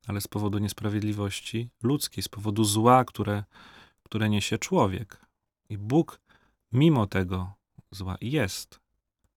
ale 0.08 0.22
z 0.22 0.27
powodu 0.27 0.58
niesprawiedliwości 0.58 1.69
ludzkiej, 1.84 2.24
z 2.24 2.29
powodu 2.29 2.63
zła, 2.63 3.05
które, 3.05 3.43
które 4.03 4.29
niesie 4.29 4.58
człowiek. 4.58 5.22
I 5.69 5.77
Bóg 5.77 6.22
mimo 6.72 7.08
tego 7.08 7.53
zła 7.91 8.17
jest. 8.22 8.79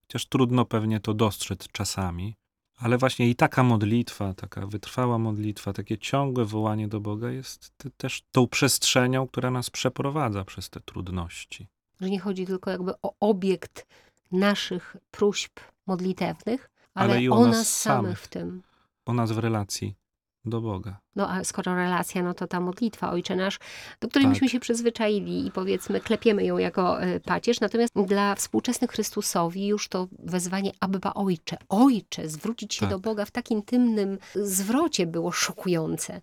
Chociaż 0.01 0.25
trudno 0.25 0.65
pewnie 0.65 0.99
to 0.99 1.13
dostrzec 1.13 1.67
czasami, 1.71 2.35
ale 2.77 2.97
właśnie 2.97 3.29
i 3.29 3.35
taka 3.35 3.63
modlitwa, 3.63 4.33
taka 4.33 4.67
wytrwała 4.67 5.17
modlitwa, 5.17 5.73
takie 5.73 5.97
ciągłe 5.97 6.45
wołanie 6.45 6.87
do 6.87 6.99
Boga 6.99 7.31
jest 7.31 7.71
te- 7.77 7.89
też 7.97 8.23
tą 8.31 8.47
przestrzenią, 8.47 9.27
która 9.27 9.51
nas 9.51 9.69
przeprowadza 9.69 10.45
przez 10.45 10.69
te 10.69 10.79
trudności. 10.79 11.67
że 12.01 12.09
nie 12.09 12.19
chodzi 12.19 12.45
tylko 12.45 12.71
jakby 12.71 12.91
o 13.01 13.13
obiekt 13.19 13.85
naszych 14.31 14.97
próśb 15.11 15.59
modlitewnych, 15.87 16.69
ale, 16.93 17.13
Ale 17.13 17.23
i 17.23 17.29
o 17.29 17.35
o 17.35 17.45
nas 17.45 17.55
nas 17.57 17.81
samych. 17.81 18.19
w 18.19 18.27
tym. 18.27 18.63
O 19.05 19.13
nas 19.13 19.31
w 19.31 19.37
relacji 19.37 19.95
do 20.45 20.61
Boga. 20.61 20.99
No 21.15 21.29
a 21.29 21.43
skoro 21.43 21.75
relacja, 21.75 22.23
no 22.23 22.33
to 22.33 22.47
ta 22.47 22.59
modlitwa 22.59 23.11
Ojcze 23.11 23.35
Nasz, 23.35 23.59
do 24.01 24.07
której 24.07 24.23
Tak. 24.25 24.33
myśmy 24.33 24.49
się 24.49 24.59
przyzwyczaili 24.59 25.47
i 25.47 25.51
powiedzmy 25.51 25.99
klepiemy 26.01 26.45
ją 26.45 26.57
jako 26.57 27.01
e, 27.01 27.19
pacierz, 27.19 27.59
natomiast 27.59 27.93
dla 28.07 28.35
współczesnych 28.35 28.91
Chrystusowi 28.91 29.67
już 29.67 29.87
to 29.87 30.07
wezwanie 30.19 30.71
Abba 30.79 31.13
Ojcze, 31.13 31.57
Ojcze, 31.69 32.29
zwrócić 32.29 32.73
się 32.73 32.79
Tak. 32.79 32.89
do 32.89 32.99
Boga 32.99 33.25
w 33.25 33.31
tak 33.31 33.51
intymnym 33.51 34.17
zwrocie 34.35 35.07
było 35.07 35.31
szokujące. 35.31 36.21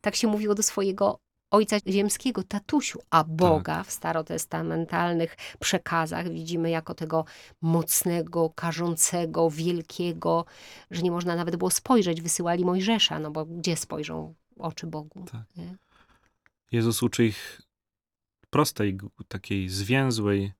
Tak 0.00 0.16
się 0.16 0.28
mówiło 0.28 0.54
do 0.54 0.62
swojego 0.62 1.18
Ojca 1.54 1.76
Ziemskiego, 1.88 2.42
tatusiu, 2.42 2.98
a 3.10 3.24
Boga 3.24 3.82
w 3.82 3.90
starotestamentalnych 3.90 5.36
przekazach 5.60 6.28
widzimy 6.28 6.70
jako 6.70 6.94
tego 6.94 7.24
mocnego, 7.62 8.50
karzącego, 8.50 9.50
wielkiego, 9.50 10.44
że 10.90 11.02
nie 11.02 11.10
można 11.10 11.36
nawet 11.36 11.56
było 11.56 11.70
spojrzeć, 11.70 12.22
wysyłali 12.22 12.64
Mojżesza, 12.64 13.18
no 13.18 13.30
bo 13.30 13.44
gdzie 13.44 13.76
spojrzą 13.76 14.34
oczy 14.58 14.86
Bogu? 14.86 15.24
Tak. 15.32 15.42
Jezus 16.72 17.02
uczy 17.02 17.24
ich 17.26 17.62
prostej, 18.50 18.98
takiej 19.28 19.68
zwięzłej 19.68 20.52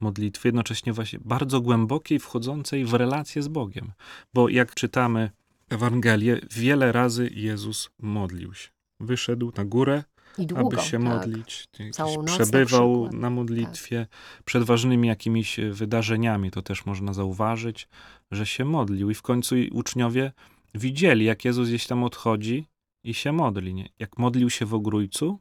modlitwy, 0.00 0.48
jednocześnie 0.48 0.92
właśnie 0.92 1.18
bardzo 1.24 1.60
głębokiej, 1.60 2.18
wchodzącej 2.18 2.84
w 2.84 2.94
relację 2.94 3.42
z 3.42 3.48
Bogiem. 3.48 3.92
Bo 4.34 4.48
jak 4.48 4.74
czytamy 4.74 5.30
Ewangelię, 5.68 6.40
wiele 6.50 6.92
razy 6.92 7.30
Jezus 7.34 7.90
modlił 7.98 8.54
się. 8.54 8.68
Wyszedł 9.00 9.52
na 9.56 9.64
górę, 9.64 10.04
I 10.38 10.46
długo. 10.46 10.76
aby 10.76 10.86
się 10.86 10.98
tak. 10.98 11.00
modlić. 11.00 11.64
Na 11.98 12.24
przebywał 12.24 13.02
przykład. 13.02 13.22
na 13.22 13.30
modlitwie. 13.30 14.06
Przed 14.44 14.62
ważnymi 14.62 15.08
jakimiś 15.08 15.60
wydarzeniami 15.70 16.50
to 16.50 16.62
też 16.62 16.86
można 16.86 17.12
zauważyć, 17.12 17.88
że 18.30 18.46
się 18.46 18.64
modlił. 18.64 19.10
I 19.10 19.14
w 19.14 19.22
końcu 19.22 19.54
uczniowie 19.72 20.32
widzieli, 20.74 21.24
jak 21.24 21.44
Jezus 21.44 21.68
gdzieś 21.68 21.86
tam 21.86 22.04
odchodzi 22.04 22.66
i 23.04 23.14
się 23.14 23.32
modli. 23.32 23.74
Nie? 23.74 23.88
Jak 23.98 24.18
modlił 24.18 24.50
się 24.50 24.66
w 24.66 24.74
ogrójcu, 24.74 25.38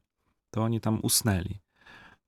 to 0.52 0.64
oni 0.64 0.82
tam 0.82 1.00
usnęli. 1.04 1.60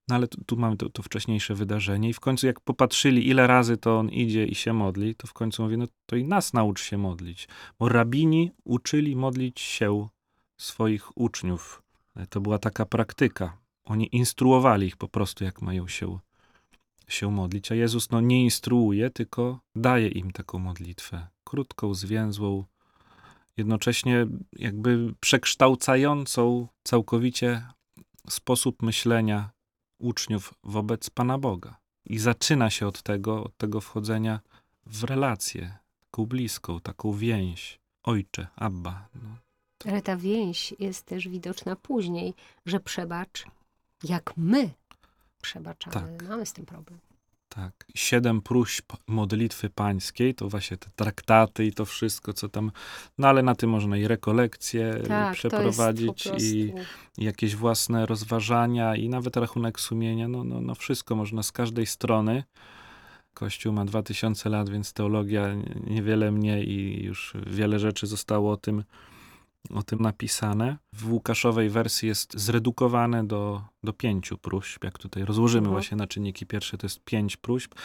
No 0.07 0.15
ale 0.15 0.27
tu, 0.27 0.43
tu 0.43 0.57
mamy 0.57 0.77
to, 0.77 0.89
to 0.89 1.03
wcześniejsze 1.03 1.55
wydarzenie 1.55 2.09
i 2.09 2.13
w 2.13 2.19
końcu 2.19 2.47
jak 2.47 2.59
popatrzyli, 2.59 3.27
ile 3.27 3.47
razy 3.47 3.77
to 3.77 3.99
on 3.99 4.09
idzie 4.09 4.45
i 4.45 4.55
się 4.55 4.73
modli, 4.73 5.15
to 5.15 5.27
w 5.27 5.33
końcu 5.33 5.63
mówi, 5.63 5.77
no 5.77 5.85
to 6.05 6.15
i 6.15 6.23
nas 6.23 6.53
naucz 6.53 6.81
się 6.81 6.97
modlić. 6.97 7.47
Bo 7.79 7.89
rabini 7.89 8.51
uczyli 8.63 9.15
modlić 9.15 9.59
się 9.59 10.07
swoich 10.57 11.17
uczniów. 11.17 11.83
To 12.29 12.41
była 12.41 12.59
taka 12.59 12.85
praktyka. 12.85 13.57
Oni 13.83 14.15
instruowali 14.15 14.87
ich 14.87 14.97
po 14.97 15.07
prostu, 15.07 15.43
jak 15.43 15.61
mają 15.61 15.87
się, 15.87 16.19
się 17.07 17.31
modlić, 17.31 17.71
a 17.71 17.75
Jezus 17.75 18.09
no, 18.09 18.21
nie 18.21 18.43
instruuje, 18.43 19.09
tylko 19.09 19.59
daje 19.75 20.07
im 20.07 20.31
taką 20.31 20.59
modlitwę. 20.59 21.27
Krótką, 21.43 21.93
zwięzłą, 21.93 22.65
jednocześnie 23.57 24.27
jakby 24.53 25.13
przekształcającą 25.19 26.67
całkowicie 26.83 27.67
sposób 28.29 28.81
myślenia 28.81 29.49
uczniów 29.99 30.53
wobec 30.63 31.09
Pana 31.09 31.37
Boga. 31.37 31.77
I 32.05 32.19
zaczyna 32.19 32.69
się 32.69 32.87
od 32.87 33.03
tego, 33.03 33.43
od 33.43 33.57
tego 33.57 33.81
wchodzenia 33.81 34.39
w 34.85 35.03
relację, 35.03 35.77
taką 35.99 36.25
bliską, 36.25 36.79
taką 36.79 37.13
więź. 37.13 37.79
Ojcze, 38.03 38.47
Abba. 38.55 39.09
No, 39.15 39.48
Ale 39.85 40.01
ta 40.01 40.17
więź 40.17 40.73
jest 40.79 41.05
też 41.05 41.27
widoczna 41.27 41.75
później, 41.75 42.33
że 42.65 42.79
przebacz, 42.79 43.45
jak 44.03 44.33
my 44.37 44.69
przebaczamy. 45.41 46.17
Tak. 46.17 46.29
Mamy 46.29 46.45
z 46.45 46.53
tym 46.53 46.65
problem. 46.65 46.99
Tak. 47.49 47.85
Siedem 47.95 48.41
próśb 48.41 48.93
modlitwy 49.07 49.69
pańskiej, 49.69 50.35
to 50.35 50.49
właśnie 50.49 50.77
te 50.77 50.89
traktaty 50.95 51.65
i 51.65 51.73
to 51.73 51.85
wszystko, 51.85 52.33
co 52.33 52.49
tam. 52.49 52.71
No 53.17 53.27
ale 53.27 53.43
na 53.43 53.55
tym 53.55 53.69
można 53.69 53.97
i 53.97 54.07
rekolekcje 54.07 54.93
Tak, 54.93 55.07
to 55.07 55.13
jest 55.13 55.39
przeprowadzić, 55.39 56.23
prostu... 56.23 56.45
i, 56.45 56.73
i 57.17 57.25
jakieś 57.25 57.55
własne 57.55 58.05
rozważania, 58.05 58.95
i 58.95 59.09
nawet 59.09 59.37
rachunek 59.37 59.79
sumienia. 59.79 60.27
No, 60.27 60.43
no, 60.43 60.61
no 60.61 60.75
wszystko 60.75 61.15
można 61.15 61.43
z 61.43 61.51
każdej 61.51 61.85
strony. 61.85 62.43
Kościół 63.33 63.73
ma 63.73 63.85
2000 63.85 64.49
lat, 64.49 64.69
więc 64.69 64.93
teologia 64.93 65.47
niewiele 65.87 66.31
mniej 66.31 66.69
i 66.69 67.03
już 67.03 67.33
wiele 67.47 67.79
rzeczy 67.79 68.07
zostało 68.07 68.51
o 68.51 68.57
tym, 68.57 68.83
o 69.73 69.83
tym 69.83 69.99
napisane. 69.99 70.77
W 70.93 71.11
Łukaszowej 71.11 71.69
wersji 71.69 72.07
jest 72.07 72.39
zredukowane 72.39 73.27
do, 73.27 73.61
do 73.83 73.93
pięciu 73.93 74.37
próśb. 74.37 74.83
Jak 74.83 74.97
tutaj 74.97 75.25
rozłożymy 75.25 75.59
Mhm. 75.67 75.73
właśnie 75.73 75.97
na 75.97 76.07
czynniki 76.07 76.45
pierwsze, 76.45 76.77
to 76.77 76.85
jest 76.85 76.99
pięć 77.03 77.37
próśb. 77.37 77.75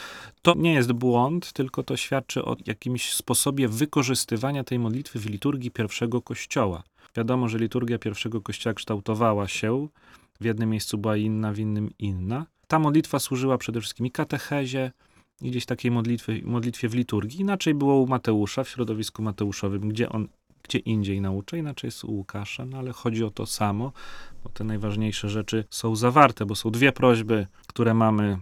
To 0.41 0.53
nie 0.57 0.73
jest 0.73 0.91
błąd, 0.93 1.53
tylko 1.53 1.83
to 1.83 1.97
świadczy 1.97 2.45
o 2.45 2.55
jakimś 2.65 3.13
sposobie 3.13 3.67
wykorzystywania 3.67 4.63
tej 4.63 4.79
modlitwy 4.79 5.19
w 5.19 5.25
liturgii 5.29 5.71
pierwszego 5.71 6.21
kościoła. 6.21 6.83
Wiadomo, 7.15 7.49
że 7.49 7.57
liturgia 7.57 7.99
pierwszego 7.99 8.41
kościoła 8.41 8.73
kształtowała 8.73 9.47
się. 9.47 9.87
W 10.41 10.45
jednym 10.45 10.69
miejscu 10.69 10.97
była 10.97 11.17
inna, 11.17 11.53
w 11.53 11.59
innym 11.59 11.89
inna. 11.99 12.45
Ta 12.67 12.79
modlitwa 12.79 13.19
służyła 13.19 13.57
przede 13.57 13.81
wszystkim 13.81 14.05
i 14.05 14.11
katechezie, 14.11 14.91
i 15.41 15.49
gdzieś 15.51 15.65
takiej 15.65 15.91
modlitwy, 15.91 16.41
modlitwie 16.45 16.89
w 16.89 16.93
liturgii. 16.93 17.41
Inaczej 17.41 17.73
było 17.73 17.95
u 18.01 18.07
Mateusza, 18.07 18.63
w 18.63 18.69
środowisku 18.69 19.23
mateuszowym, 19.23 19.89
gdzie 19.89 20.09
on 20.09 20.27
gdzie 20.67 20.79
indziej 20.79 21.21
naucza, 21.21 21.57
inaczej 21.57 21.87
jest 21.87 22.03
u 22.03 22.11
Łukasza, 22.11 22.65
no 22.65 22.77
ale 22.77 22.91
chodzi 22.91 23.23
o 23.23 23.31
to 23.31 23.45
samo, 23.45 23.91
bo 24.43 24.49
te 24.49 24.63
najważniejsze 24.63 25.29
rzeczy 25.29 25.65
są 25.69 25.95
zawarte, 25.95 26.45
bo 26.45 26.55
są 26.55 26.71
dwie 26.71 26.91
prośby, 26.91 27.47
które 27.67 27.93
mamy 27.93 28.37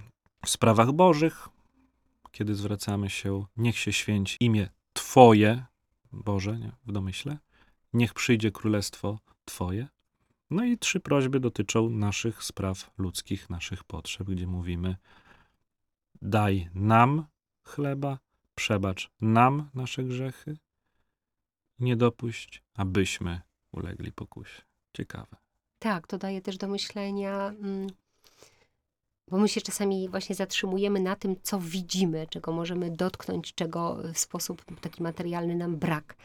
w 0.45 0.49
sprawach 0.49 0.91
bożych, 0.91 1.49
kiedy 2.31 2.55
zwracamy 2.55 3.09
się, 3.09 3.45
niech 3.57 3.77
się 3.77 3.93
święci 3.93 4.37
imię 4.39 4.69
Twoje, 4.93 5.65
Boże, 6.11 6.59
nie, 6.59 6.71
w 6.85 6.91
domyśle, 6.91 7.37
niech 7.93 8.13
przyjdzie 8.13 8.51
królestwo 8.51 9.19
Twoje. 9.45 9.87
No 10.49 10.65
i 10.65 10.77
trzy 10.77 10.99
prośby 10.99 11.39
dotyczą 11.39 11.89
naszych 11.89 12.43
spraw 12.43 12.91
ludzkich, 12.97 13.49
naszych 13.49 13.83
potrzeb, 13.83 14.27
gdzie 14.27 14.47
mówimy 14.47 14.95
daj 16.21 16.69
nam 16.75 17.25
chleba, 17.63 18.19
przebacz 18.55 19.11
nam 19.21 19.69
nasze 19.73 20.03
grzechy, 20.03 20.57
nie 21.79 21.95
dopuść, 21.95 22.63
abyśmy 22.75 23.41
ulegli 23.71 24.11
pokusie. 24.11 24.61
Ciekawe. 24.93 25.35
Tak, 25.79 26.07
to 26.07 26.17
daje 26.17 26.41
też 26.41 26.57
do 26.57 26.67
myślenia, 26.67 27.47
mm, 27.47 27.87
bo 29.27 29.37
my 29.37 29.49
się 29.49 29.61
czasami 29.61 30.09
właśnie 30.09 30.35
zatrzymujemy 30.35 30.99
na 30.99 31.15
tym, 31.15 31.35
co 31.43 31.59
widzimy, 31.59 32.27
czego 32.29 32.51
możemy 32.51 32.91
dotknąć, 32.91 33.53
czego 33.53 33.97
w 34.13 34.17
sposób 34.19 34.79
taki 34.81 35.03
materialny 35.03 35.55
nam 35.55 35.77
brak. 35.77 36.15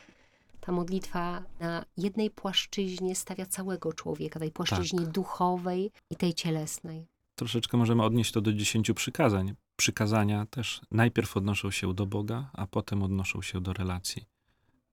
Ta 0.61 0.73
modlitwa 0.73 1.43
na 1.61 1.85
jednej 1.97 2.31
płaszczyźnie 2.31 3.15
stawia 3.15 3.47
całego 3.47 3.93
człowieka, 3.93 4.41
tej 4.41 4.51
płaszczyźnie 4.51 5.01
duchowej 5.01 5.93
i 6.11 6.17
tej 6.17 6.35
cielesnej. 6.35 7.07
Troszeczkę 7.35 7.77
możemy 7.77 8.03
odnieść 8.03 8.33
to 8.33 8.41
do 8.41 8.53
dziesięciu 8.53 8.95
przykazań. 8.95 9.55
Przykazania 9.77 10.47
też 10.47 10.81
najpierw 10.91 11.37
odnoszą 11.37 11.71
się 11.71 11.95
do 11.95 12.07
Boga, 12.07 12.51
a 12.53 12.67
potem 12.67 13.03
odnoszą 13.03 13.43
się 13.43 13.61
do 13.61 13.73
relacji 13.73 14.38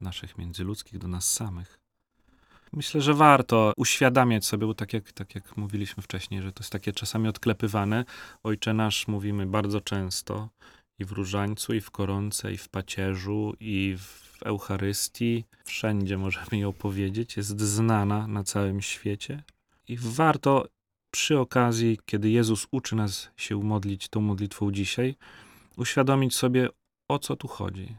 naszych 0.01 0.37
międzyludzkich, 0.37 0.99
do 0.99 1.07
nas 1.07 1.33
samych. 1.33 1.79
Myślę, 2.73 3.01
że 3.01 3.13
warto 3.13 3.73
uświadamiać 3.77 4.45
sobie, 4.45 4.67
bo 4.67 4.73
tak 4.73 4.93
jak, 4.93 5.11
tak 5.11 5.35
jak 5.35 5.57
mówiliśmy 5.57 6.03
wcześniej, 6.03 6.41
że 6.41 6.51
to 6.51 6.63
jest 6.63 6.71
takie 6.71 6.93
czasami 6.93 7.27
odklepywane. 7.27 8.05
Ojcze 8.43 8.73
nasz 8.73 9.07
mówimy 9.07 9.45
bardzo 9.45 9.81
często 9.81 10.49
i 10.99 11.05
w 11.05 11.11
różańcu, 11.11 11.73
i 11.73 11.81
w 11.81 11.91
koronce, 11.91 12.53
i 12.53 12.57
w 12.57 12.69
pacierzu, 12.69 13.53
i 13.59 13.97
w 13.97 14.43
Eucharystii. 14.43 15.45
Wszędzie 15.65 16.17
możemy 16.17 16.57
ją 16.57 16.73
powiedzieć. 16.73 17.37
Jest 17.37 17.61
znana 17.61 18.27
na 18.27 18.43
całym 18.43 18.81
świecie. 18.81 19.43
I 19.87 19.97
warto 19.97 20.67
przy 21.11 21.39
okazji, 21.39 21.99
kiedy 22.05 22.29
Jezus 22.29 22.67
uczy 22.71 22.95
nas 22.95 23.29
się 23.37 23.63
modlić 23.63 24.09
tą 24.09 24.21
modlitwą 24.21 24.71
dzisiaj, 24.71 25.15
uświadomić 25.77 26.35
sobie, 26.35 26.69
o 27.07 27.19
co 27.19 27.35
tu 27.35 27.47
chodzi. 27.47 27.95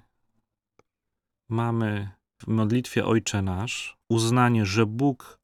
Mamy 1.49 2.11
w 2.43 2.47
modlitwie 2.47 3.05
Ojcze 3.05 3.43
Nasz 3.43 3.97
uznanie, 4.09 4.67
że 4.67 4.87
Bóg 4.87 5.39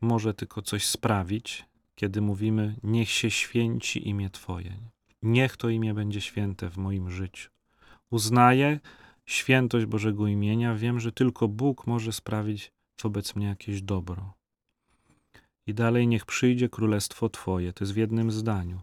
może 0.00 0.34
tylko 0.34 0.62
coś 0.62 0.86
sprawić, 0.86 1.64
kiedy 1.94 2.20
mówimy: 2.20 2.76
Niech 2.82 3.10
się 3.10 3.30
święci 3.30 4.08
imię 4.08 4.30
Twoje. 4.30 4.76
Niech 5.22 5.56
to 5.56 5.68
imię 5.68 5.94
będzie 5.94 6.20
święte 6.20 6.70
w 6.70 6.76
moim 6.76 7.10
życiu. 7.10 7.50
Uznaję 8.10 8.80
świętość 9.26 9.86
Bożego 9.86 10.26
imienia, 10.26 10.74
wiem, 10.74 11.00
że 11.00 11.12
tylko 11.12 11.48
Bóg 11.48 11.86
może 11.86 12.12
sprawić 12.12 12.72
wobec 13.02 13.36
mnie 13.36 13.46
jakieś 13.46 13.82
dobro. 13.82 14.34
I 15.66 15.74
dalej 15.74 16.06
niech 16.06 16.26
przyjdzie 16.26 16.68
królestwo 16.68 17.28
Twoje. 17.28 17.72
To 17.72 17.84
jest 17.84 17.94
w 17.94 17.96
jednym 17.96 18.30
zdaniu. 18.30 18.80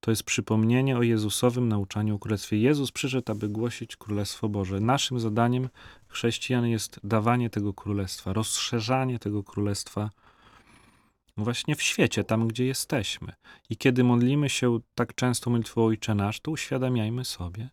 To 0.00 0.10
jest 0.10 0.22
przypomnienie 0.22 0.98
o 0.98 1.02
Jezusowym 1.02 1.68
nauczaniu 1.68 2.14
o 2.14 2.18
Królestwie. 2.18 2.58
Jezus 2.58 2.92
przyszedł, 2.92 3.32
aby 3.32 3.48
głosić 3.48 3.96
Królestwo 3.96 4.48
Boże. 4.48 4.80
Naszym 4.80 5.20
zadaniem 5.20 5.68
chrześcijan 6.08 6.66
jest 6.66 7.00
dawanie 7.04 7.50
tego 7.50 7.74
Królestwa, 7.74 8.32
rozszerzanie 8.32 9.18
tego 9.18 9.42
Królestwa 9.42 10.10
właśnie 11.36 11.76
w 11.76 11.82
świecie, 11.82 12.24
tam 12.24 12.48
gdzie 12.48 12.64
jesteśmy. 12.66 13.32
I 13.70 13.76
kiedy 13.76 14.04
modlimy 14.04 14.48
się 14.48 14.78
tak 14.94 15.14
często 15.14 15.50
modlitwą 15.50 15.84
Ojcze 15.84 16.14
Nasz, 16.14 16.40
to 16.40 16.50
uświadamiajmy 16.50 17.24
sobie, 17.24 17.70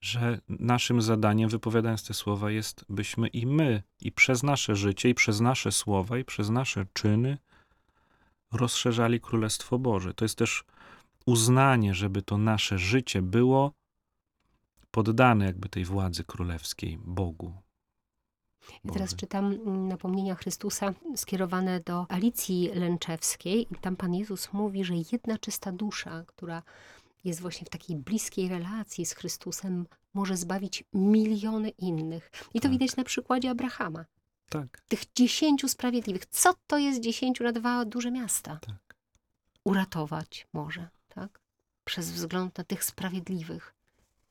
że 0.00 0.40
naszym 0.48 1.02
zadaniem, 1.02 1.48
wypowiadając 1.48 2.06
te 2.06 2.14
słowa, 2.14 2.50
jest, 2.50 2.84
byśmy 2.88 3.28
i 3.28 3.46
my, 3.46 3.82
i 4.00 4.12
przez 4.12 4.42
nasze 4.42 4.76
życie, 4.76 5.08
i 5.08 5.14
przez 5.14 5.40
nasze 5.40 5.72
słowa, 5.72 6.18
i 6.18 6.24
przez 6.24 6.50
nasze 6.50 6.86
czyny 6.92 7.38
rozszerzali 8.52 9.20
Królestwo 9.20 9.78
Boże. 9.78 10.14
To 10.14 10.24
jest 10.24 10.38
też 10.38 10.64
uznanie, 11.26 11.94
żeby 11.94 12.22
to 12.22 12.38
nasze 12.38 12.78
życie 12.78 13.22
było 13.22 13.72
poddane 14.90 15.44
jakby 15.44 15.68
tej 15.68 15.84
władzy 15.84 16.24
królewskiej 16.24 16.98
Bogu. 17.04 17.52
Ja 18.84 18.92
teraz 18.92 19.14
czytam 19.16 19.52
mm, 19.52 19.88
napomnienia 19.88 20.34
Chrystusa 20.34 20.94
skierowane 21.16 21.80
do 21.80 22.06
Alicji 22.08 22.70
Lęczewskiej 22.74 23.66
i 23.72 23.74
tam 23.80 23.96
Pan 23.96 24.14
Jezus 24.14 24.52
mówi, 24.52 24.84
że 24.84 24.94
jedna 25.12 25.38
czysta 25.38 25.72
dusza, 25.72 26.24
która 26.26 26.62
jest 27.24 27.40
właśnie 27.40 27.66
w 27.66 27.70
takiej 27.70 27.96
bliskiej 27.96 28.48
relacji 28.48 29.06
z 29.06 29.12
Chrystusem, 29.12 29.86
może 30.14 30.36
zbawić 30.36 30.84
miliony 30.94 31.68
innych. 31.68 32.30
I 32.54 32.60
to 32.60 32.62
Tak. 32.62 32.70
widać 32.70 32.96
na 32.96 33.04
przykładzie 33.04 33.50
Abrahama. 33.50 34.04
Tak, 34.48 34.80
Tych 34.88 35.00
dziesięciu 35.16 35.68
sprawiedliwych. 35.68 36.26
Co 36.26 36.54
to 36.66 36.78
jest 36.78 37.00
dziesięciu 37.00 37.44
na 37.44 37.52
dwa 37.52 37.84
duże 37.84 38.10
miasta? 38.10 38.58
tak. 38.66 38.96
Uratować 39.64 40.46
może? 40.52 40.88
Przez 41.90 42.10
wzgląd 42.12 42.58
na 42.58 42.64
tych 42.64 42.84
sprawiedliwych. 42.84 43.74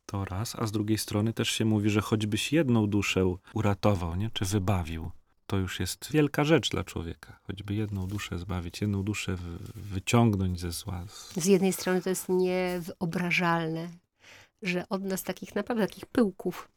To 0.06 0.26
raz, 0.26 0.56
a 0.56 0.68
z 0.68 0.72
drugiej 0.72 0.98
strony 0.98 1.34
też 1.34 1.50
się 1.50 1.66
mówi, 1.66 1.90
że 1.90 2.02
choćbyś 2.02 2.54
jedną 2.54 2.88
duszę 2.88 3.36
uratował, 3.54 4.16
nie? 4.16 4.30
czy 4.34 4.46
wybawił, 4.46 5.12
to 5.48 5.58
już 5.58 5.80
jest 5.80 6.12
wielka 6.12 6.44
rzecz 6.44 6.70
dla 6.70 6.84
człowieka. 6.84 7.40
Choćby 7.48 7.74
jedną 7.76 8.08
duszę 8.08 8.38
zbawić, 8.40 8.82
jedną 8.82 9.04
duszę 9.04 9.36
wy- 9.36 9.58
wyciągnąć 9.76 10.60
ze 10.60 10.72
zła. 10.72 11.06
Z 11.36 11.46
jednej 11.46 11.74
strony 11.74 12.02
to 12.02 12.10
jest 12.10 12.30
niewyobrażalne, 12.30 13.90
że 14.62 14.90
od 14.90 15.04
nas 15.04 15.24
takich 15.24 15.56
naprawdę 15.56 15.88
takich 15.88 16.06
pyłków 16.06 16.70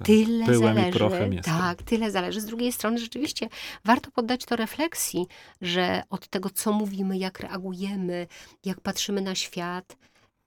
Tak, 0.00 0.06
tyle 0.06 0.46
pyłem 0.46 0.74
zależy. 0.74 0.88
i 0.88 0.92
prochem 0.92 1.32
jestem. 1.32 1.54
tak, 1.54 1.82
tyle 1.82 2.10
zależy. 2.10 2.40
Z 2.40 2.44
drugiej 2.46 2.72
strony 2.72 2.98
rzeczywiście 2.98 3.48
warto 3.84 4.10
poddać 4.10 4.44
to 4.44 4.56
refleksji, 4.56 5.26
że 5.60 6.02
od 6.10 6.28
tego, 6.28 6.50
co 6.50 6.72
mówimy, 6.72 7.18
jak 7.18 7.40
reagujemy, 7.40 8.26
jak 8.64 8.80
patrzymy 8.80 9.20
na 9.20 9.34
świat, 9.34 9.96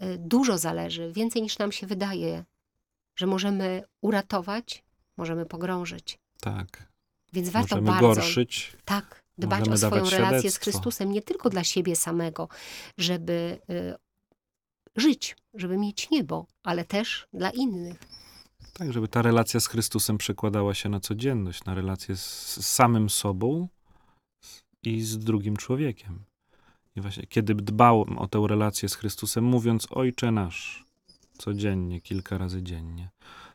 y, 0.04 0.18
dużo 0.20 0.58
zależy, 0.58 1.12
więcej 1.12 1.42
niż 1.42 1.58
nam 1.58 1.72
się 1.72 1.88
wydaje, 1.88 2.44
że 3.16 3.28
możemy 3.28 3.84
uratować, 4.02 4.84
możemy 5.18 5.46
pogrążyć. 5.46 6.20
Tak. 6.42 6.94
Więc 7.34 7.50
warto 7.50 7.76
Możemy 7.76 7.92
bardzo 7.92 8.08
gorszyć. 8.08 8.74
tak 8.86 9.24
dbać 9.38 9.70
możemy 9.70 9.74
o 9.74 9.78
swoją 9.78 10.10
relację 10.10 10.40
z 10.40 10.42
świadectwo. 10.42 10.64
Chrystusem, 10.64 11.12
nie 11.12 11.22
tylko 11.22 11.50
dla 11.50 11.64
siebie 11.64 11.96
samego, 11.96 12.48
żeby 12.98 13.60
y, 13.70 13.94
żyć, 14.96 15.36
żeby 15.54 15.78
mieć 15.78 16.10
niebo, 16.10 16.46
ale 16.64 16.86
też 16.86 17.28
dla 17.34 17.50
innych. 17.50 17.98
Tak, 18.74 18.94
żeby 18.94 19.08
ta 19.08 19.22
relacja 19.22 19.60
z 19.60 19.68
Chrystusem 19.68 20.18
przekładała 20.18 20.74
się 20.74 20.90
na 20.90 21.00
codzienność, 21.00 21.66
na 21.66 21.74
relację 21.74 22.18
z, 22.18 22.66
samym 22.66 23.10
sobą 23.10 23.68
i 24.84 25.02
z 25.02 25.18
drugim 25.20 25.58
człowiekiem. 25.58 26.24
I 26.96 27.02
właśnie, 27.02 27.28
kiedy 27.28 27.56
dbałem 27.56 28.18
o 28.18 28.28
tę 28.28 28.44
relację 28.48 28.90
z 28.90 28.96
Chrystusem, 28.96 29.44
mówiąc 29.44 29.88
Ojcze 29.90 30.32
nasz, 30.32 30.86
codziennie, 31.38 32.02
kilka 32.02 32.38
razy 32.38 32.64
dziennie, 32.64 33.10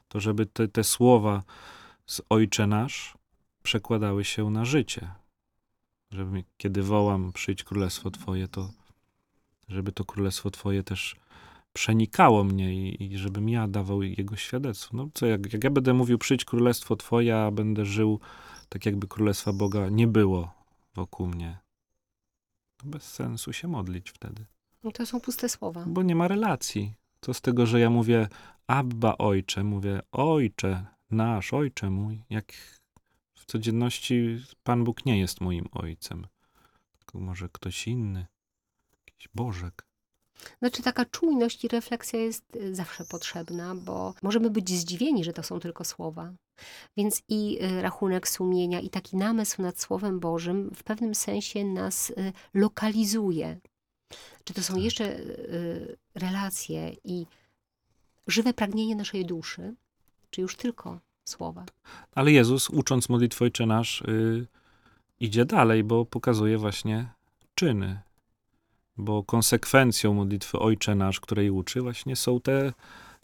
to 0.09 0.21
żeby 0.21 0.47
te, 0.47 0.69
te 0.69 0.85
słowa 0.85 1.43
z 2.07 2.21
Ojcze 2.29 2.67
nasz 2.67 3.15
przekładały 3.63 4.25
się 4.25 4.51
na 4.51 4.65
życie. 4.65 5.11
Żeby, 6.11 6.45
kiedy 6.57 6.83
wołam, 6.83 7.33
przyjdź 7.33 7.65
królestwo 7.65 8.11
Twoje, 8.11 8.49
to 8.49 8.71
żeby 9.69 9.93
to 9.93 10.05
królestwo 10.05 10.51
Twoje 10.51 10.83
też 10.83 11.17
przenikało 11.79 12.45
mnie 12.45 12.75
i, 12.75 13.05
i 13.05 13.19
żebym 13.19 13.49
ja 13.49 13.69
dawał 13.69 14.03
jego 14.03 14.37
świadectwo. 14.37 14.97
No 14.97 15.09
co, 15.15 15.27
jak, 15.27 15.53
jak 15.53 15.65
ja 15.65 15.71
będę 15.71 15.95
mówił, 15.95 16.19
przyjdź 16.19 16.45
królestwo 16.45 16.97
Twoje, 16.97 17.37
a 17.39 17.51
będę 17.51 17.85
żył 17.85 18.21
tak, 18.69 18.87
jakby 18.87 19.09
królestwa 19.09 19.53
Boga 19.53 19.89
nie 19.89 20.07
było 20.07 20.55
wokół 20.95 21.27
mnie, 21.27 21.59
to 22.77 22.87
bez 22.87 23.03
sensu 23.03 23.53
się 23.53 23.69
modlić 23.69 24.11
wtedy, 24.11 24.45
No 24.85 24.91
to 24.93 25.07
są 25.07 25.21
puste 25.21 25.49
słowa. 25.49 25.85
bo 25.87 26.03
nie 26.03 26.15
ma 26.15 26.29
relacji. 26.29 26.95
Co 27.21 27.35
z 27.35 27.41
tego, 27.41 27.67
że 27.67 27.81
ja 27.81 27.91
mówię 27.91 28.29
Abba 28.67 29.19
Ojcze, 29.19 29.65
mówię 29.65 30.01
Ojcze 30.13 30.87
nasz, 31.11 31.55
Ojcze 31.55 31.91
mój, 31.91 32.23
jak 32.31 32.53
w 33.35 33.45
codzienności 33.47 34.45
Pan 34.63 34.85
Bóg 34.85 35.07
nie 35.07 35.19
jest 35.19 35.41
moim 35.41 35.67
Ojcem, 35.73 36.27
tylko 36.99 37.21
może 37.21 37.49
ktoś 37.53 37.89
inny, 37.89 38.27
jakiś 39.07 39.29
Bożek. 39.35 39.88
Znaczy 40.59 40.83
taka 40.83 41.05
czujność 41.05 41.65
i 41.65 41.69
refleksja 41.69 42.21
jest 42.21 42.57
y, 42.57 42.75
zawsze 42.75 43.05
potrzebna, 43.05 43.75
bo 43.75 44.15
możemy 44.23 44.51
być 44.51 44.71
zdziwieni, 44.71 45.25
że 45.25 45.33
to 45.33 45.43
są 45.43 45.61
tylko 45.61 45.85
słowa. 45.85 46.33
Więc 46.97 47.23
i 47.29 47.59
y, 47.63 47.83
rachunek 47.83 48.29
sumienia, 48.29 48.81
i 48.81 48.91
taki 48.91 49.17
namysł 49.17 49.63
nad 49.63 49.81
Słowem 49.81 50.21
Bożym 50.21 50.71
w 50.75 50.83
pewnym 50.83 51.15
sensie 51.15 51.65
nas 51.65 52.11
y, 52.11 52.33
lokalizuje. 52.55 53.59
Czy 54.45 54.55
to 54.55 54.63
są 54.63 54.75
Tak. 54.75 54.83
jeszcze 54.83 55.21
relacje 56.15 56.97
i 57.05 57.27
żywe 58.27 58.55
pragnienie 58.55 58.97
naszej 58.97 59.27
duszy, 59.27 59.75
czy 60.31 60.41
już 60.41 60.57
tylko 60.57 61.01
słowa? 61.25 61.65
Ale 62.15 62.33
Jezus, 62.33 62.71
ucząc 62.71 63.09
modlitwę 63.09 63.45
Ojcze 63.45 63.67
Nasz, 63.67 64.01
y, 64.01 64.47
idzie 65.21 65.45
dalej, 65.45 65.85
bo 65.85 66.05
pokazuje 66.05 66.59
właśnie 66.59 67.09
czyny. 67.55 68.01
Bo 68.99 69.23
konsekwencją 69.23 70.15
modlitwy 70.15 70.59
Ojcze 70.59 70.95
Nasz, 70.95 71.21
której 71.21 71.51
uczy, 71.51 71.81
właśnie 71.81 72.17
są 72.17 72.41
te, 72.41 72.73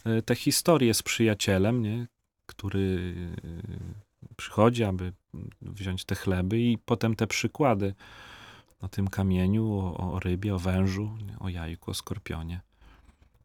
y, 0.07 0.21
te 0.21 0.35
historie 0.35 0.93
z 0.93 1.03
przyjacielem, 1.03 1.81
nie? 1.81 2.07
który 2.45 2.79
y, 2.79 4.35
przychodzi, 4.37 4.83
aby 4.83 5.13
wziąć 5.61 6.05
te 6.05 6.15
chleby 6.15 6.59
i 6.59 6.77
potem 6.77 7.15
te 7.15 7.27
przykłady 7.27 7.93
o 8.81 8.87
tym 8.87 9.07
kamieniu, 9.07 9.71
o, 9.73 9.97
o 10.13 10.19
rybie, 10.19 10.55
o 10.55 10.59
wężu, 10.59 11.17
nie? 11.27 11.39
o 11.39 11.49
jajku, 11.49 11.91
o 11.91 11.93
skorpionie. 11.93 12.61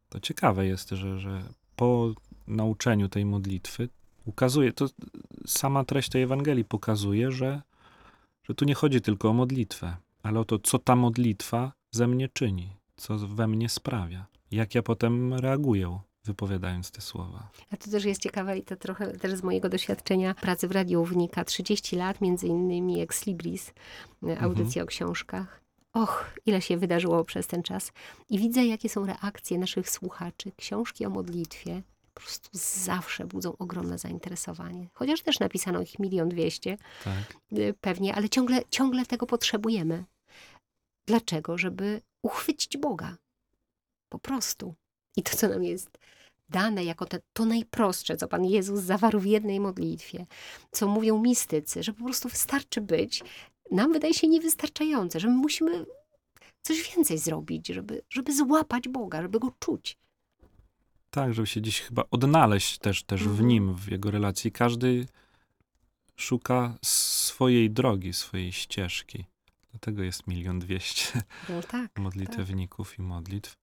To 0.09 0.19
ciekawe 0.19 0.67
jest, 0.67 0.89
że, 0.89 1.19
że 1.19 1.43
po 1.75 2.13
nauczeniu 2.47 3.09
tej 3.09 3.25
modlitwy 3.25 3.89
ukazuje, 4.25 4.73
to 4.73 4.87
sama 5.45 5.83
treść 5.83 6.09
tej 6.09 6.23
Ewangelii 6.23 6.65
pokazuje, 6.65 7.31
że, 7.31 7.61
że 8.43 8.53
tu 8.55 8.65
nie 8.65 8.73
chodzi 8.73 9.01
tylko 9.01 9.29
o 9.29 9.33
modlitwę, 9.33 9.97
ale 10.23 10.39
o 10.39 10.45
to, 10.45 10.59
co 10.59 10.79
ta 10.79 10.95
modlitwa 10.95 11.71
ze 11.91 12.07
mnie 12.07 12.29
czyni, 12.29 12.77
co 12.95 13.17
we 13.17 13.47
mnie 13.47 13.69
sprawia, 13.69 14.25
jak 14.51 14.75
ja 14.75 14.81
potem 14.83 15.33
reaguję, 15.33 15.99
wypowiadając 16.25 16.91
te 16.91 17.01
słowa. 17.01 17.49
A 17.71 17.77
to 17.77 17.91
też 17.91 18.05
jest 18.05 18.21
ciekawe 18.21 18.57
i 18.57 18.63
to 18.63 18.75
trochę 18.75 19.07
też 19.17 19.33
z 19.35 19.43
mojego 19.43 19.69
doświadczenia 19.69 20.33
pracy 20.35 20.67
w 20.67 20.71
radiu 20.71 21.03
wynika 21.05 21.45
30 21.45 21.95
lat, 21.95 22.21
między 22.21 22.47
innymi 22.47 23.01
Ex 23.01 23.25
Libris, 23.25 23.73
y, 24.23 24.39
audycje 24.39 24.83
o 24.83 24.85
książkach. 24.85 25.61
Och, 25.93 26.31
ile 26.45 26.61
się 26.61 26.77
wydarzyło 26.77 27.23
przez 27.23 27.47
ten 27.47 27.63
czas. 27.63 27.91
I 28.29 28.39
widzę, 28.39 28.65
jakie 28.65 28.89
są 28.89 29.05
reakcje 29.05 29.57
naszych 29.57 29.89
słuchaczy. 29.89 30.51
Książki 30.57 31.05
o 31.05 31.09
modlitwie 31.09 31.83
po 32.13 32.21
prostu 32.21 32.49
zawsze 32.53 33.25
budzą 33.25 33.57
ogromne 33.57 33.97
zainteresowanie. 33.97 34.89
Chociaż 34.93 35.21
też 35.21 35.39
napisano 35.39 35.81
ich 35.81 35.99
milion 35.99 36.29
dwieście 36.29 36.77
Tak. 37.03 37.35
y, 37.57 37.73
pewnie, 37.81 38.15
ale 38.15 38.29
ciągle, 38.29 38.61
ciągle 38.69 39.05
tego 39.05 39.25
potrzebujemy. 39.25 40.03
Dlaczego? 41.15 41.57
Żeby 41.57 42.01
uchwycić 42.21 42.77
Boga. 42.77 43.17
Po 44.09 44.19
prostu. 44.19 44.75
I 45.17 45.23
to, 45.23 45.37
co 45.37 45.47
nam 45.47 45.63
jest 45.63 45.97
dane 46.49 46.83
jako 46.83 47.05
te, 47.05 47.19
to 47.33 47.45
najprostsze, 47.45 48.17
co 48.17 48.27
Pan 48.27 48.45
Jezus 48.45 48.79
zawarł 48.79 49.19
w 49.19 49.25
jednej 49.25 49.59
modlitwie, 49.59 50.25
co 50.71 50.87
mówią 50.87 51.21
mistycy, 51.21 51.83
że 51.83 51.93
po 51.93 52.03
prostu 52.03 52.29
wystarczy 52.29 52.81
być, 52.81 53.23
nam 53.71 53.93
wydaje 53.93 54.13
się 54.13 54.27
niewystarczające, 54.27 55.19
że 55.19 55.27
my 55.27 55.33
musimy 55.35 55.85
coś 56.61 56.95
więcej 56.95 57.17
zrobić, 57.17 57.67
żeby, 57.67 58.01
żeby 58.09 58.35
złapać 58.35 58.87
Boga, 58.87 59.21
żeby 59.21 59.39
Go 59.39 59.51
czuć. 59.59 59.97
Tak, 61.09 61.33
żeby 61.33 61.47
się 61.47 61.61
dziś 61.61 61.81
chyba 61.81 62.03
odnaleźć 62.11 62.77
też, 62.77 63.03
też 63.03 63.23
w 63.23 63.27
Mhm. 63.27 63.47
nim, 63.47 63.75
w 63.75 63.91
jego 63.91 64.11
relacji. 64.11 64.51
Każdy 64.51 65.05
szuka 66.15 66.77
swojej 66.85 67.69
drogi, 67.71 68.13
swojej 68.13 68.51
ścieżki. 68.51 69.25
Dlatego 69.81 70.03
jest 70.03 70.27
milion 70.27 70.59
dwieście 70.59 71.21
No 71.49 71.61
tak, 71.61 71.97
modlitewników 71.97 72.99
i 72.99 73.01
modlitw. 73.01 73.57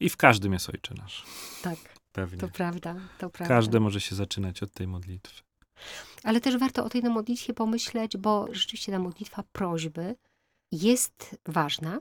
I 0.00 0.08
w 0.08 0.16
każdym 0.16 0.52
jest 0.52 0.68
Ojcze 0.68 0.94
Nasz. 0.94 1.24
tak, 1.62 1.78
Pewnie. 2.12 2.38
to 2.38 2.48
prawda, 2.48 2.94
to 3.18 3.30
prawda. 3.30 3.54
Każdy 3.54 3.80
może 3.80 4.00
się 4.00 4.14
zaczynać 4.14 4.62
od 4.62 4.72
tej 4.72 4.86
modlitwy. 4.86 5.42
Ale 6.22 6.40
też 6.40 6.58
warto 6.58 6.84
o 6.84 6.88
tej 6.88 7.02
modlitwie 7.02 7.54
pomyśleć, 7.54 8.16
bo 8.16 8.46
rzeczywiście 8.52 8.92
ta 8.92 8.98
modlitwa 8.98 9.42
prośby 9.52 10.16
jest 10.72 11.36
ważna. 11.46 12.00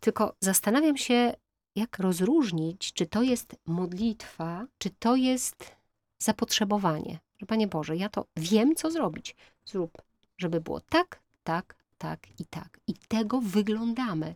Tylko 0.00 0.36
zastanawiam 0.40 0.96
się, 0.96 1.34
jak 1.76 1.98
rozróżnić, 1.98 2.92
czy 2.92 3.06
to 3.06 3.22
jest 3.22 3.56
modlitwa, 3.66 4.66
czy 4.78 4.90
to 4.90 5.16
jest 5.16 5.76
zapotrzebowanie. 6.18 7.18
Że 7.38 7.46
Panie 7.46 7.68
Boże, 7.68 7.96
ja 7.96 8.08
to 8.08 8.26
wiem, 8.36 8.74
co 8.74 8.90
zrobić. 8.90 9.36
Zrób, 9.64 10.02
żeby 10.38 10.60
było 10.60 10.80
tak, 10.80 11.22
tak, 11.44 11.79
tak 12.00 12.40
i 12.40 12.44
tak. 12.44 12.80
I 12.86 12.94
tego 13.08 13.40
wyglądamy. 13.40 14.34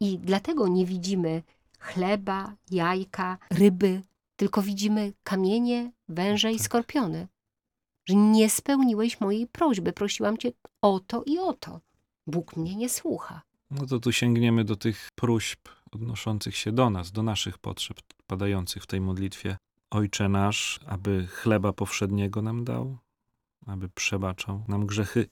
I 0.00 0.18
dlatego 0.18 0.68
nie 0.68 0.86
widzimy 0.86 1.42
chleba, 1.78 2.54
jajka, 2.70 3.38
ryby, 3.50 4.02
tylko 4.36 4.62
widzimy 4.62 5.12
kamienie, 5.24 5.92
węże 6.08 6.52
i 6.52 6.56
Tak. 6.56 6.64
skorpiony. 6.64 7.28
Że 8.08 8.14
nie 8.14 8.50
spełniłeś 8.50 9.20
mojej 9.20 9.46
prośby. 9.46 9.92
Prosiłam 9.92 10.38
cię 10.38 10.52
o 10.82 11.00
to 11.00 11.22
i 11.26 11.38
o 11.38 11.52
to. 11.52 11.80
Bóg 12.26 12.56
mnie 12.56 12.76
nie 12.76 12.88
słucha. 12.88 13.42
No 13.70 13.86
to 13.86 14.00
tu 14.00 14.12
sięgniemy 14.12 14.64
do 14.64 14.76
tych 14.76 15.08
próśb 15.14 15.68
odnoszących 15.92 16.56
się 16.56 16.72
do 16.72 16.90
nas, 16.90 17.12
do 17.12 17.22
naszych 17.22 17.58
potrzeb, 17.58 17.96
padających 18.26 18.82
w 18.82 18.86
tej 18.86 19.00
modlitwie. 19.00 19.56
Ojcze 19.90 20.28
nasz, 20.28 20.80
aby 20.86 21.26
chleba 21.26 21.72
powszedniego 21.72 22.42
nam 22.42 22.64
dał, 22.64 22.98
aby 23.66 23.88
przebaczał 23.88 24.64
nam 24.68 24.86
grzechy 24.86 25.28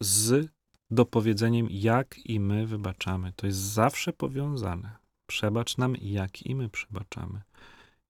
z 0.00 0.48
dopowiedzeniem, 0.92 1.68
jak 1.70 2.26
i 2.26 2.40
my 2.40 2.66
wybaczamy. 2.66 3.32
To 3.36 3.46
jest 3.46 3.58
zawsze 3.58 4.12
powiązane. 4.12 4.96
Przebacz 5.26 5.78
nam, 5.78 5.96
jak 6.00 6.46
i 6.46 6.54
my 6.54 6.68
przebaczamy. 6.68 7.42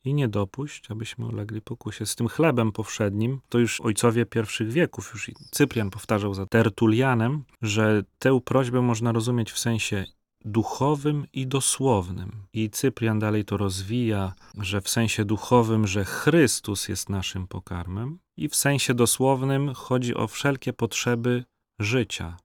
I 0.04 0.14
nie 0.14 0.28
dopuść, 0.28 0.90
abyśmy 0.90 1.26
ulegli 1.26 1.60
pokusie. 1.60 2.06
Z 2.06 2.16
tym 2.16 2.28
chlebem 2.28 2.72
powszednim, 2.72 3.40
to 3.48 3.58
już 3.58 3.80
ojcowie 3.80 4.26
pierwszych 4.26 4.70
wieków, 4.70 5.10
już 5.12 5.30
Cyprian 5.50 5.90
powtarzał 5.90 6.34
za 6.34 6.46
Tertulianem, 6.46 7.44
że 7.62 8.02
tę 8.18 8.40
prośbę 8.44 8.82
można 8.82 9.12
rozumieć 9.12 9.52
w 9.52 9.58
sensie 9.58 10.04
duchowym 10.44 11.26
i 11.32 11.46
dosłownym. 11.46 12.32
I 12.52 12.70
Cyprian 12.70 13.18
dalej 13.18 13.44
to 13.44 13.56
rozwija, 13.56 14.34
że 14.58 14.80
w 14.80 14.88
sensie 14.88 15.24
duchowym, 15.24 15.86
że 15.86 16.04
Chrystus 16.04 16.88
jest 16.88 17.08
naszym 17.08 17.46
pokarmem, 17.46 18.18
i 18.36 18.48
w 18.48 18.56
sensie 18.56 18.94
dosłownym 18.94 19.74
chodzi 19.74 20.14
o 20.14 20.26
wszelkie 20.26 20.72
potrzeby 20.72 21.44
życia. 21.78 22.36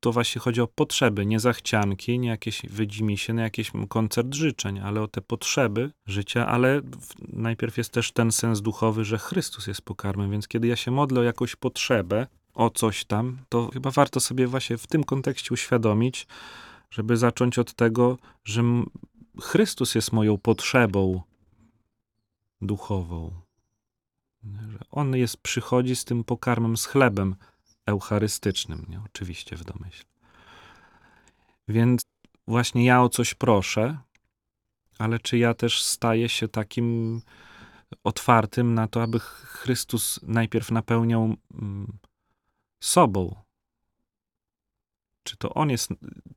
To 0.00 0.12
właśnie 0.12 0.40
chodzi 0.40 0.60
o 0.60 0.66
potrzeby, 0.66 1.26
nie 1.26 1.40
zachcianki, 1.40 2.18
nie 2.18 2.28
jakieś 2.28 2.62
wydzimie 2.62 3.16
nie 3.34 3.42
jakiś 3.42 3.72
koncert 3.88 4.34
życzeń, 4.34 4.78
ale 4.78 5.02
o 5.02 5.08
te 5.08 5.20
potrzeby 5.20 5.90
życia, 6.06 6.46
ale 6.46 6.80
najpierw 7.28 7.78
jest 7.78 7.92
też 7.92 8.12
ten 8.12 8.32
sens 8.32 8.60
duchowy, 8.60 9.04
że 9.04 9.18
Chrystus 9.18 9.66
jest 9.66 9.82
pokarmem, 9.82 10.30
więc 10.30 10.48
kiedy 10.48 10.66
ja 10.68 10.76
się 10.76 10.90
modlę 10.90 11.20
o 11.20 11.24
jakąś 11.24 11.56
potrzebę, 11.56 12.26
o 12.54 12.70
coś 12.70 13.04
tam, 13.04 13.38
to 13.48 13.70
chyba 13.72 13.90
warto 13.90 14.20
sobie 14.20 14.46
właśnie 14.46 14.78
w 14.78 14.86
tym 14.86 15.04
kontekście 15.04 15.54
uświadomić, 15.54 16.26
żeby 16.90 17.16
zacząć 17.16 17.58
od 17.58 17.74
tego, 17.74 18.18
że 18.44 18.62
Chrystus 19.40 19.94
jest 19.94 20.12
moją 20.12 20.38
potrzebą 20.38 21.22
duchową. 22.60 23.30
Że 24.44 24.78
On 24.90 25.16
jest, 25.16 25.36
przychodzi 25.36 25.96
z 25.96 26.04
tym 26.04 26.24
pokarmem, 26.24 26.76
z 26.76 26.86
chlebem 26.86 27.34
eucharystycznym, 27.90 28.86
nie? 28.88 29.00
oczywiście 29.06 29.56
w 29.56 29.64
domyśle. 29.64 30.10
Więc 31.68 32.02
właśnie 32.48 32.84
ja 32.84 33.02
o 33.02 33.08
coś 33.08 33.34
proszę, 33.34 33.98
ale 34.98 35.18
czy 35.18 35.38
ja 35.38 35.54
też 35.54 35.82
staję 35.82 36.28
się 36.28 36.48
takim 36.48 37.20
otwartym 38.04 38.74
na 38.74 38.88
to, 38.88 39.02
aby 39.02 39.20
Chrystus 39.20 40.20
najpierw 40.22 40.70
napełniał 40.70 41.36
mm, 41.54 41.98
sobą? 42.82 43.34
Czy 45.22 45.36
to 45.36 45.54
On 45.54 45.70
jest, 45.70 45.90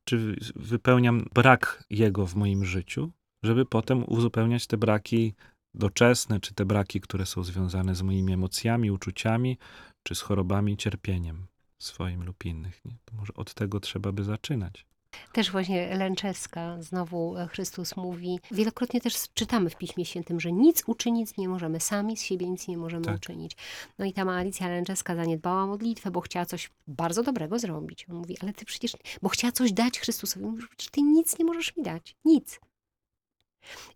czy 0.03 0.35
wypełniam 0.55 1.25
brak 1.33 1.83
Jego 1.89 2.27
w 2.27 2.35
moim 2.35 2.65
życiu, 2.65 3.11
żeby 3.43 3.65
potem 3.65 4.03
uzupełniać 4.07 4.67
te 4.67 4.77
braki 4.77 5.33
doczesne, 5.73 6.39
czy 6.39 6.53
te 6.53 6.65
braki, 6.65 7.01
które 7.01 7.25
są 7.25 7.43
związane 7.43 7.95
z 7.95 8.01
moimi 8.01 8.33
emocjami, 8.33 8.91
uczuciami, 8.91 9.57
czy 10.03 10.15
z 10.15 10.21
chorobami, 10.21 10.77
cierpieniem 10.77 11.47
swoim 11.79 12.23
lub 12.23 12.45
innych. 12.45 12.85
Nie? 12.85 12.97
To 13.05 13.15
może 13.15 13.33
od 13.33 13.53
tego 13.53 13.79
trzeba 13.79 14.11
by 14.11 14.23
zaczynać. 14.23 14.85
Też 15.33 15.51
właśnie 15.51 15.97
Lęczewska, 15.97 16.81
znowu 16.81 17.37
e, 17.37 17.47
Chrystus 17.47 17.97
mówi, 17.97 18.39
wielokrotnie 18.51 19.01
też 19.01 19.13
czytamy 19.33 19.69
w 19.69 19.75
Piśmie 19.75 20.05
Świętym, 20.05 20.39
że 20.39 20.51
nic 20.51 20.83
uczynić 20.87 21.37
nie 21.37 21.49
możemy, 21.49 21.79
sami 21.79 22.17
z 22.17 22.21
siebie 22.23 22.49
nic 22.49 22.67
nie 22.67 22.77
możemy 22.77 23.05
Tak. 23.05 23.15
uczynić. 23.15 23.57
No 23.99 24.05
i 24.05 24.13
ta 24.13 24.21
Alicja 24.21 24.67
Lęczewska 24.67 25.15
zaniedbała 25.15 25.65
modlitwę, 25.65 26.11
bo 26.11 26.21
chciała 26.21 26.45
coś 26.45 26.69
bardzo 26.87 27.23
dobrego 27.23 27.59
zrobić. 27.59 28.09
On 28.09 28.15
mówi, 28.15 28.37
ale 28.41 28.53
ty 28.53 28.65
przecież, 28.65 28.97
bo 29.21 29.29
chciała 29.29 29.51
coś 29.51 29.73
dać 29.73 29.99
Chrystusowi. 29.99 30.45
Mówi, 30.45 30.63
przecież 30.67 30.91
ty 30.91 31.01
nic 31.01 31.39
nie 31.39 31.45
możesz 31.45 31.77
mi 31.77 31.83
dać, 31.83 32.15
nic. 32.25 32.59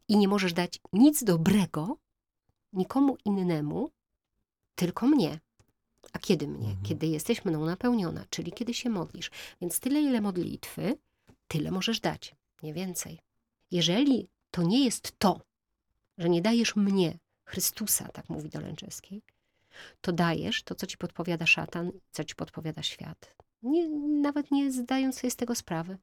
I 0.08 0.18
nie 0.18 0.28
możesz 0.28 0.54
dać 0.54 0.80
nic 0.94 1.24
dobrego 1.24 1.98
nikomu 2.74 3.18
innemu, 3.26 3.90
tylko 4.76 5.08
mnie. 5.08 5.40
A 6.14 6.20
kiedy 6.20 6.48
mnie? 6.48 6.68
Mhm. 6.68 6.84
Kiedy 6.86 7.08
jesteś 7.08 7.46
mną 7.46 7.66
napełniona, 7.66 8.26
czyli 8.30 8.52
kiedy 8.52 8.74
się 8.74 8.90
modlisz. 8.90 9.32
Więc 9.62 9.80
tyle, 9.80 10.02
ile 10.02 10.22
modlitwy, 10.22 10.98
tyle 11.48 11.72
możesz 11.72 12.00
dać, 12.00 12.36
nie 12.64 12.74
więcej. 12.74 13.20
Jeżeli 13.72 14.28
to 14.52 14.64
nie 14.64 14.86
jest 14.86 15.20
to, 15.20 15.42
że 16.18 16.30
nie 16.30 16.42
dajesz 16.42 16.76
mnie, 16.76 17.18
Chrystusa, 17.46 18.08
tak 18.08 18.30
mówi 18.30 18.50
do 18.50 18.60
Lęczewskiej, 18.60 19.22
to 20.02 20.12
dajesz 20.12 20.64
to, 20.64 20.76
co 20.76 20.88
ci 20.88 20.98
podpowiada 20.98 21.46
szatan, 21.46 21.92
co 22.12 22.24
ci 22.24 22.36
podpowiada 22.36 22.84
świat. 22.84 23.36
Nie, 23.64 23.90
nawet 24.22 24.52
nie 24.52 24.72
zdając 24.72 25.16
sobie 25.16 25.32
z 25.32 25.36
tego 25.36 25.56
sprawy. 25.56 25.98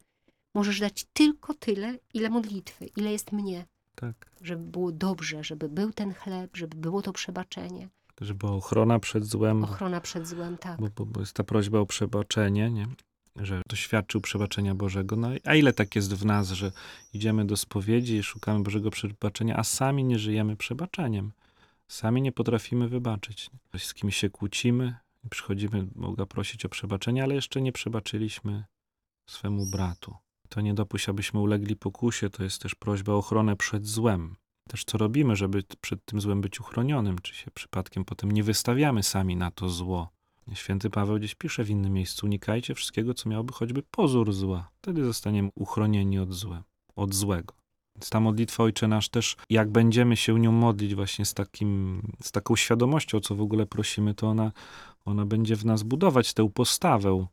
Możesz 0.55 0.81
dać 0.81 1.07
tylko 1.13 1.55
tyle, 1.55 1.99
ile 2.15 2.31
modlitwy, 2.31 2.87
ile 2.97 3.13
jest 3.13 3.33
mnie, 3.33 3.67
Tak. 3.95 4.31
żeby 4.43 4.63
było 4.65 4.93
dobrze, 4.93 5.45
żeby 5.45 5.69
był 5.69 5.93
ten 5.93 6.15
chleb, 6.15 6.57
żeby 6.57 6.77
było 6.77 7.03
to 7.03 7.13
przebaczenie, 7.13 7.89
Żeby 8.21 8.47
ochrona 8.47 8.99
przed 8.99 9.25
złem, 9.25 9.65
ochrona 9.65 10.01
przed 10.01 10.27
złem, 10.27 10.59
tak. 10.59 10.81
bo, 10.81 10.89
bo, 10.97 11.07
bo 11.07 11.21
jest 11.21 11.33
ta 11.33 11.45
prośba 11.45 11.79
o 11.79 11.87
przebaczenie, 11.87 12.71
nie? 12.71 12.87
że 13.37 13.63
doświadczył 13.69 14.21
przebaczenia 14.21 14.75
Bożego. 14.75 15.17
No 15.17 15.29
a 15.45 15.55
ile 15.55 15.73
tak 15.73 15.97
jest 15.97 16.15
w 16.15 16.25
nas, 16.25 16.51
że 16.51 16.73
idziemy 17.13 17.45
do 17.45 17.57
spowiedzi 17.57 18.17
i 18.17 18.23
szukamy 18.23 18.63
Bożego 18.63 18.91
przebaczenia, 18.91 19.57
a 19.57 19.65
sami 19.65 20.05
nie 20.05 20.19
żyjemy 20.19 20.57
przebaczeniem. 20.57 21.33
Sami 21.89 22.23
nie 22.23 22.33
potrafimy 22.33 22.89
wybaczyć. 22.89 23.51
Z 23.79 23.95
kimś 23.95 24.17
się 24.17 24.31
kłócimy, 24.31 24.97
przychodzimy 25.31 25.87
Boga 25.95 26.27
prosić 26.27 26.65
o 26.65 26.69
przebaczenie, 26.69 27.23
ale 27.23 27.35
jeszcze 27.35 27.63
nie 27.63 27.73
przebaczyliśmy 27.73 28.65
swemu 29.31 29.67
bratu. 29.67 30.17
To 30.49 30.61
nie 30.61 30.75
dopuść, 30.75 31.09
abyśmy 31.09 31.41
ulegli 31.41 31.77
pokusie, 31.77 32.31
to 32.31 32.45
jest 32.45 32.63
też 32.63 32.75
prośba 32.75 33.13
o 33.13 33.17
ochronę 33.19 33.57
przed 33.57 33.87
złem. 33.87 34.37
Też 34.69 34.85
co 34.85 34.99
robimy, 34.99 35.37
żeby 35.37 35.63
przed 35.81 36.05
tym 36.05 36.21
złem 36.21 36.41
być 36.41 36.61
uchronionym, 36.61 37.19
czy 37.19 37.35
się 37.35 37.51
przypadkiem 37.51 38.05
potem 38.05 38.33
nie 38.33 38.43
wystawiamy 38.43 39.03
sami 39.03 39.37
na 39.37 39.51
to 39.51 39.69
zło. 39.69 40.09
Święty 40.55 40.91
Paweł 40.91 41.19
gdzieś 41.19 41.35
pisze 41.35 41.65
w 41.65 41.71
innym 41.71 41.93
miejscu: 41.93 42.27
unikajcie 42.27 42.75
wszystkiego, 42.75 43.15
co 43.15 43.29
miałoby 43.29 43.53
choćby 43.53 43.83
pozór 43.91 44.33
zła. 44.33 44.71
Wtedy 44.83 45.05
zostaniemy 45.05 45.51
uchronieni 45.55 46.19
od, 46.19 46.33
złe, 46.33 46.63
od 46.97 47.15
złego. 47.15 47.55
Więc 47.97 48.11
ta 48.11 48.21
modlitwa 48.21 48.63
Ojcze 48.63 48.89
Nasz 48.89 49.09
też, 49.09 49.37
jak 49.51 49.71
będziemy 49.71 50.17
się 50.17 50.41
nią 50.41 50.53
modlić 50.53 50.95
właśnie 50.95 51.25
z, 51.25 51.35
takim, 51.35 52.03
z 52.23 52.33
taką 52.33 52.57
świadomością, 52.57 53.19
o 53.19 53.21
co 53.21 53.35
w 53.35 53.41
ogóle 53.41 53.67
prosimy, 53.67 54.15
to 54.15 54.29
ona, 54.29 54.53
ona 55.05 55.27
będzie 55.27 55.57
w 55.57 55.65
nas 55.65 55.83
budować 55.83 56.35
tę 56.35 56.51
postawę 56.55 57.27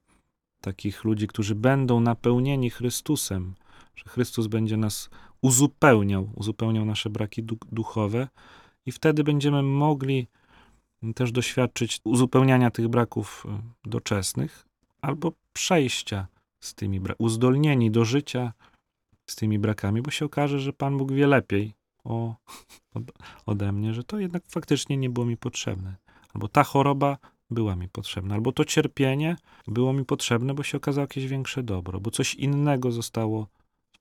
takich 0.61 1.03
ludzi, 1.03 1.27
którzy 1.27 1.55
będą 1.55 1.99
napełnieni 1.99 2.69
Chrystusem, 2.69 3.55
że 3.95 4.03
Chrystus 4.09 4.47
będzie 4.47 4.77
nas 4.77 5.09
uzupełniał, 5.41 6.29
uzupełniał 6.35 6.85
nasze 6.85 7.09
braki 7.09 7.43
du- 7.43 7.57
duchowe 7.71 8.27
i 8.85 8.91
wtedy 8.91 9.23
będziemy 9.23 9.63
mogli 9.63 10.27
też 11.15 11.31
doświadczyć 11.31 11.99
uzupełniania 12.03 12.71
tych 12.71 12.87
braków 12.87 13.45
y, 13.85 13.89
doczesnych 13.89 14.67
albo 15.01 15.31
przejścia 15.53 16.27
z 16.59 16.75
tymi 16.75 17.01
bra- 17.01 17.15
uzdolnieni 17.17 17.91
do 17.91 18.05
życia 18.05 18.53
z 19.29 19.35
tymi 19.35 19.59
brakami, 19.59 20.01
bo 20.01 20.11
się 20.11 20.25
okaże, 20.25 20.59
że 20.59 20.73
Pan 20.73 20.97
Bóg 20.97 21.11
wie 21.11 21.27
lepiej 21.27 21.73
o, 22.03 22.35
od, 22.95 23.03
ode 23.45 23.71
mnie, 23.71 23.93
że 23.93 24.03
to 24.03 24.19
jednak 24.19 24.43
faktycznie 24.47 24.97
nie 24.97 25.09
było 25.09 25.25
mi 25.25 25.37
potrzebne. 25.37 25.95
Albo 26.33 26.47
ta 26.47 26.63
choroba 26.63 27.17
była 27.49 27.75
mi 27.75 27.89
potrzebna, 27.89 28.35
albo 28.35 28.51
to 28.51 28.65
cierpienie 28.65 29.35
było 29.67 29.93
mi 29.93 30.05
potrzebne, 30.05 30.53
bo 30.53 30.63
się 30.63 30.77
okazało 30.77 31.03
jakieś 31.03 31.27
większe 31.27 31.63
dobro, 31.63 31.99
bo 31.99 32.11
coś 32.11 32.35
innego 32.35 32.91
zostało 32.91 33.47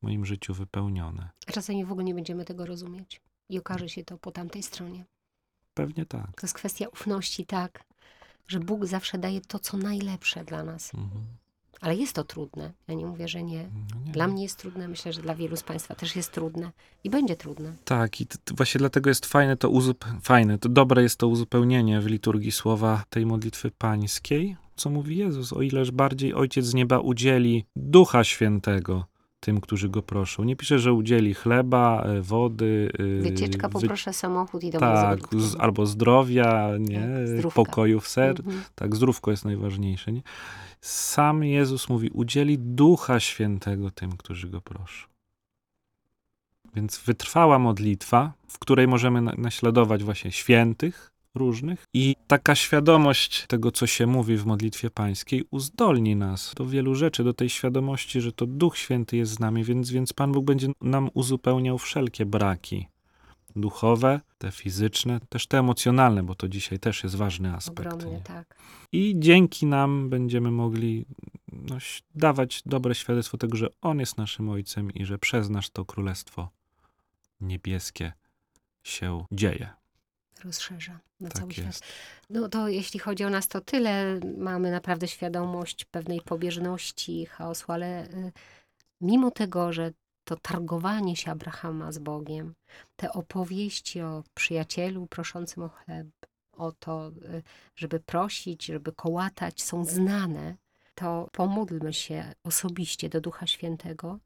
w 0.00 0.02
moim 0.02 0.26
życiu 0.26 0.54
wypełnione. 0.54 1.30
A 1.46 1.52
czasami 1.52 1.84
w 1.84 1.92
ogóle 1.92 2.04
nie 2.04 2.14
będziemy 2.14 2.44
tego 2.44 2.66
rozumieć. 2.66 3.20
I 3.48 3.58
okaże 3.58 3.88
się 3.88 4.04
to 4.04 4.18
po 4.18 4.30
tamtej 4.30 4.62
stronie. 4.62 5.04
Pewnie 5.74 6.06
tak. 6.06 6.26
To 6.40 6.46
jest 6.46 6.54
kwestia 6.54 6.88
ufności, 6.88 7.46
tak, 7.46 7.84
że 8.48 8.60
Bóg 8.60 8.86
zawsze 8.86 9.18
daje 9.18 9.40
to, 9.40 9.58
co 9.58 9.76
najlepsze 9.76 10.44
dla 10.44 10.64
nas. 10.64 10.94
Mhm. 10.94 11.24
Ale 11.80 11.96
jest 11.96 12.12
to 12.12 12.24
trudne. 12.24 12.72
Ja 12.88 12.94
nie 12.94 13.06
mówię, 13.06 13.28
że 13.28 13.42
nie. 13.42 13.68
No 13.90 14.00
nie. 14.06 14.12
Dla 14.12 14.26
mnie 14.28 14.42
jest 14.42 14.58
trudne, 14.58 14.88
myślę, 14.88 15.12
że 15.12 15.22
dla 15.22 15.34
wielu 15.34 15.56
z 15.56 15.62
Państwa 15.62 15.94
też 15.94 16.16
jest 16.16 16.32
trudne 16.32 16.72
i 17.04 17.10
będzie 17.10 17.36
trudne. 17.36 17.76
Tak, 17.84 18.20
i 18.20 18.26
t- 18.26 18.38
właśnie 18.56 18.78
dlatego 18.78 19.10
jest 19.10 19.26
fajne 19.26 19.56
to 19.56 19.70
uzup- 19.70 20.20
fajne, 20.22 20.58
to 20.58 20.68
dobre 20.68 21.02
jest 21.02 21.16
to 21.16 21.28
uzupełnienie 21.28 22.00
w 22.00 22.06
liturgii 22.06 22.52
słowa 22.52 23.04
tej 23.10 23.26
modlitwy 23.26 23.70
pańskiej, 23.70 24.56
co 24.76 24.90
mówi 24.90 25.16
Jezus, 25.16 25.52
o 25.52 25.62
ileż 25.62 25.90
bardziej 25.90 26.34
Ojciec 26.34 26.66
z 26.66 26.74
nieba 26.74 26.98
udzieli 26.98 27.64
Ducha 27.76 28.24
Świętego 28.24 29.04
tym, 29.40 29.60
którzy 29.60 29.88
go 29.88 30.02
proszą. 30.02 30.44
Nie 30.44 30.56
pisze, 30.56 30.78
że 30.78 30.92
udzieli 30.92 31.34
chleba, 31.34 32.02
e, 32.02 32.20
wody, 32.20 32.92
e, 33.18 33.22
Wycieczka, 33.22 33.68
wy- 33.68 33.72
poproszę 33.72 34.12
samochód 34.12 34.64
i 34.64 34.70
do 34.70 34.78
tak, 34.78 35.18
z, 35.36 35.56
albo 35.60 35.86
zdrowia, 35.86 36.70
nie, 36.78 37.00
Tak, 37.00 37.28
zdrówka. 37.28 37.56
pokoju 37.56 38.00
w 38.00 38.08
ser, 38.08 38.36
Mhm. 38.40 38.62
tak, 38.74 38.96
zdrówko 38.96 39.30
jest 39.30 39.44
najważniejsze, 39.44 40.12
nie? 40.12 40.22
Sam 40.80 41.44
Jezus 41.44 41.88
mówi, 41.88 42.10
udzieli 42.10 42.58
Ducha 42.58 43.20
Świętego 43.20 43.90
tym, 43.90 44.16
którzy 44.16 44.48
go 44.48 44.60
proszą. 44.60 45.06
Więc 46.74 46.98
wytrwała 46.98 47.58
modlitwa, 47.58 48.32
w 48.48 48.58
której 48.58 48.88
możemy 48.88 49.20
na- 49.22 49.34
naśladować 49.38 50.04
właśnie 50.04 50.32
świętych 50.32 51.09
różnych 51.34 51.84
i 51.94 52.16
taka 52.26 52.54
świadomość 52.54 53.46
tego, 53.46 53.72
co 53.72 53.86
się 53.86 54.06
mówi 54.06 54.36
w 54.36 54.46
modlitwie 54.46 54.90
pańskiej, 54.90 55.44
uzdolni 55.50 56.16
nas 56.16 56.52
do 56.56 56.66
wielu 56.66 56.94
rzeczy, 56.94 57.24
do 57.24 57.34
tej 57.34 57.48
świadomości, 57.48 58.20
że 58.20 58.32
to 58.32 58.46
Duch 58.46 58.78
Święty 58.78 59.16
jest 59.16 59.32
z 59.32 59.40
nami, 59.40 59.64
więc, 59.64 59.90
więc 59.90 60.12
Pan 60.12 60.32
Bóg 60.32 60.44
będzie 60.44 60.68
nam 60.80 61.10
uzupełniał 61.14 61.78
wszelkie 61.78 62.26
braki 62.26 62.88
duchowe, 63.56 64.20
te 64.38 64.50
fizyczne, 64.50 65.20
też 65.28 65.46
te 65.46 65.58
emocjonalne, 65.58 66.22
bo 66.22 66.34
to 66.34 66.48
dzisiaj 66.48 66.78
też 66.78 67.02
jest 67.04 67.16
ważny 67.16 67.54
aspekt. 67.54 67.92
Ogromnie, 67.92 68.16
nie? 68.16 68.22
tak. 68.22 68.56
I 68.92 69.14
dzięki 69.18 69.66
nam 69.66 70.10
będziemy 70.10 70.50
mogli 70.50 71.04
no, 71.52 71.76
dawać 72.14 72.62
dobre 72.66 72.94
świadectwo 72.94 73.38
tego, 73.38 73.56
że 73.56 73.68
On 73.80 74.00
jest 74.00 74.18
naszym 74.18 74.48
Ojcem 74.48 74.92
i 74.92 75.04
że 75.04 75.18
przez 75.18 75.50
nas 75.50 75.70
to 75.70 75.84
Królestwo 75.84 76.48
Niebieskie 77.40 78.12
się 78.82 79.24
dzieje. 79.32 79.79
Rozszerza 80.44 80.98
na 81.20 81.28
Tak 81.28 81.38
cały 81.38 81.52
świat. 81.52 81.66
jest. 81.66 81.84
No 82.30 82.48
to 82.48 82.68
jeśli 82.68 83.00
chodzi 83.00 83.24
o 83.24 83.30
nas, 83.30 83.48
to 83.48 83.60
tyle. 83.60 84.20
Mamy 84.38 84.70
naprawdę 84.70 85.08
świadomość 85.08 85.84
pewnej 85.84 86.20
pobieżności, 86.20 87.26
chaosu, 87.26 87.72
ale 87.72 88.04
y, 88.06 88.32
mimo 89.00 89.30
tego, 89.30 89.72
że 89.72 89.92
to 90.24 90.36
targowanie 90.36 91.16
się 91.16 91.30
Abrahama 91.30 91.92
z 91.92 91.98
Bogiem, 91.98 92.54
te 92.96 93.12
opowieści 93.12 94.00
o 94.00 94.24
przyjacielu 94.34 95.06
proszącym 95.06 95.62
o 95.62 95.68
chleb, 95.68 96.06
o 96.52 96.72
to, 96.72 97.08
y, 97.08 97.42
żeby 97.76 98.00
prosić, 98.00 98.64
żeby 98.66 98.92
kołatać, 98.92 99.62
są 99.62 99.84
znane, 99.84 100.56
to 100.94 101.28
pomódlmy 101.32 101.92
się 101.92 102.32
osobiście 102.44 103.08
do 103.08 103.20
Ducha 103.20 103.46
Świętego 103.46 104.18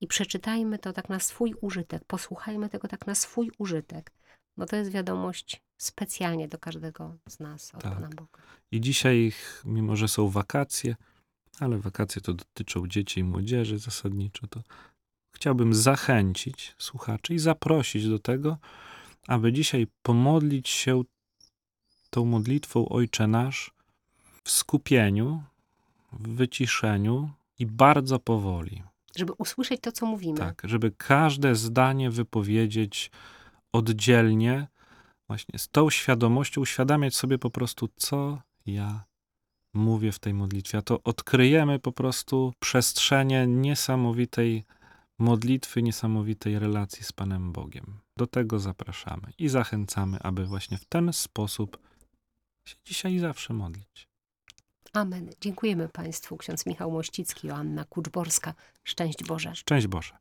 i 0.00 0.06
przeczytajmy 0.06 0.78
to 0.78 0.92
tak 0.92 1.08
na 1.08 1.20
swój 1.20 1.54
użytek, 1.60 2.04
posłuchajmy 2.04 2.68
tego 2.68 2.88
tak 2.88 3.06
na 3.06 3.14
swój 3.14 3.50
użytek, 3.58 4.12
bo 4.56 4.66
to 4.66 4.76
jest 4.76 4.90
wiadomość 4.90 5.62
specjalnie 5.78 6.48
do 6.48 6.58
każdego 6.58 7.16
z 7.28 7.40
nas 7.40 7.74
od 7.74 7.82
Tak. 7.82 7.94
Pana 7.94 8.08
Boga. 8.08 8.42
I 8.70 8.80
dzisiaj, 8.80 9.32
mimo 9.64 9.96
że 9.96 10.08
są 10.08 10.28
wakacje, 10.28 10.96
ale 11.60 11.78
wakacje 11.78 12.22
to 12.22 12.34
dotyczą 12.34 12.86
dzieci 12.86 13.20
i 13.20 13.24
młodzieży 13.24 13.78
zasadniczo, 13.78 14.46
to 14.46 14.62
chciałbym 15.32 15.74
zachęcić 15.74 16.74
słuchaczy 16.78 17.34
i 17.34 17.38
zaprosić 17.38 18.08
do 18.08 18.18
tego, 18.18 18.58
aby 19.26 19.52
dzisiaj 19.52 19.86
pomodlić 20.02 20.68
się 20.68 21.02
tą 22.10 22.24
modlitwą 22.24 22.88
Ojcze 22.88 23.26
Nasz 23.26 23.70
w 24.44 24.50
skupieniu, 24.50 25.42
w 26.12 26.28
wyciszeniu 26.28 27.30
i 27.58 27.66
bardzo 27.66 28.18
powoli. 28.18 28.82
Żeby 29.16 29.32
usłyszeć 29.32 29.80
to, 29.80 29.92
co 29.92 30.06
mówimy. 30.06 30.38
Tak, 30.38 30.62
żeby 30.64 30.90
każde 30.90 31.54
zdanie 31.54 32.10
wypowiedzieć 32.10 33.10
oddzielnie, 33.72 34.68
właśnie 35.28 35.58
z 35.58 35.68
tą 35.68 35.90
świadomością, 35.90 36.60
uświadamiać 36.60 37.14
sobie 37.14 37.38
po 37.38 37.50
prostu, 37.50 37.88
co 37.96 38.42
ja 38.66 39.04
mówię 39.74 40.12
w 40.12 40.18
tej 40.18 40.34
modlitwie. 40.34 40.78
A 40.78 40.82
to 40.82 41.02
odkryjemy 41.02 41.78
po 41.78 41.92
prostu 41.92 42.52
przestrzenie 42.58 43.46
niesamowitej 43.46 44.64
modlitwy, 45.18 45.82
niesamowitej 45.82 46.58
relacji 46.58 47.04
z 47.04 47.12
Panem 47.12 47.52
Bogiem. 47.52 48.00
Do 48.16 48.26
tego 48.26 48.58
zapraszamy 48.58 49.32
i 49.38 49.48
zachęcamy, 49.48 50.18
aby 50.20 50.46
właśnie 50.46 50.78
w 50.78 50.84
ten 50.84 51.12
sposób 51.12 51.78
się 52.64 52.76
dzisiaj 52.84 53.14
i 53.14 53.18
zawsze 53.18 53.54
modlić. 53.54 54.08
Amen. 54.92 55.30
Dziękujemy 55.40 55.88
Państwu. 55.88 56.36
Ksiądz 56.36 56.66
Michał 56.66 56.90
Mościcki, 56.90 57.46
Joanna 57.46 57.84
Kuczborska. 57.84 58.54
Szczęść 58.84 59.24
Boże. 59.24 59.54
Szczęść 59.54 59.86
Boże. 59.86 60.08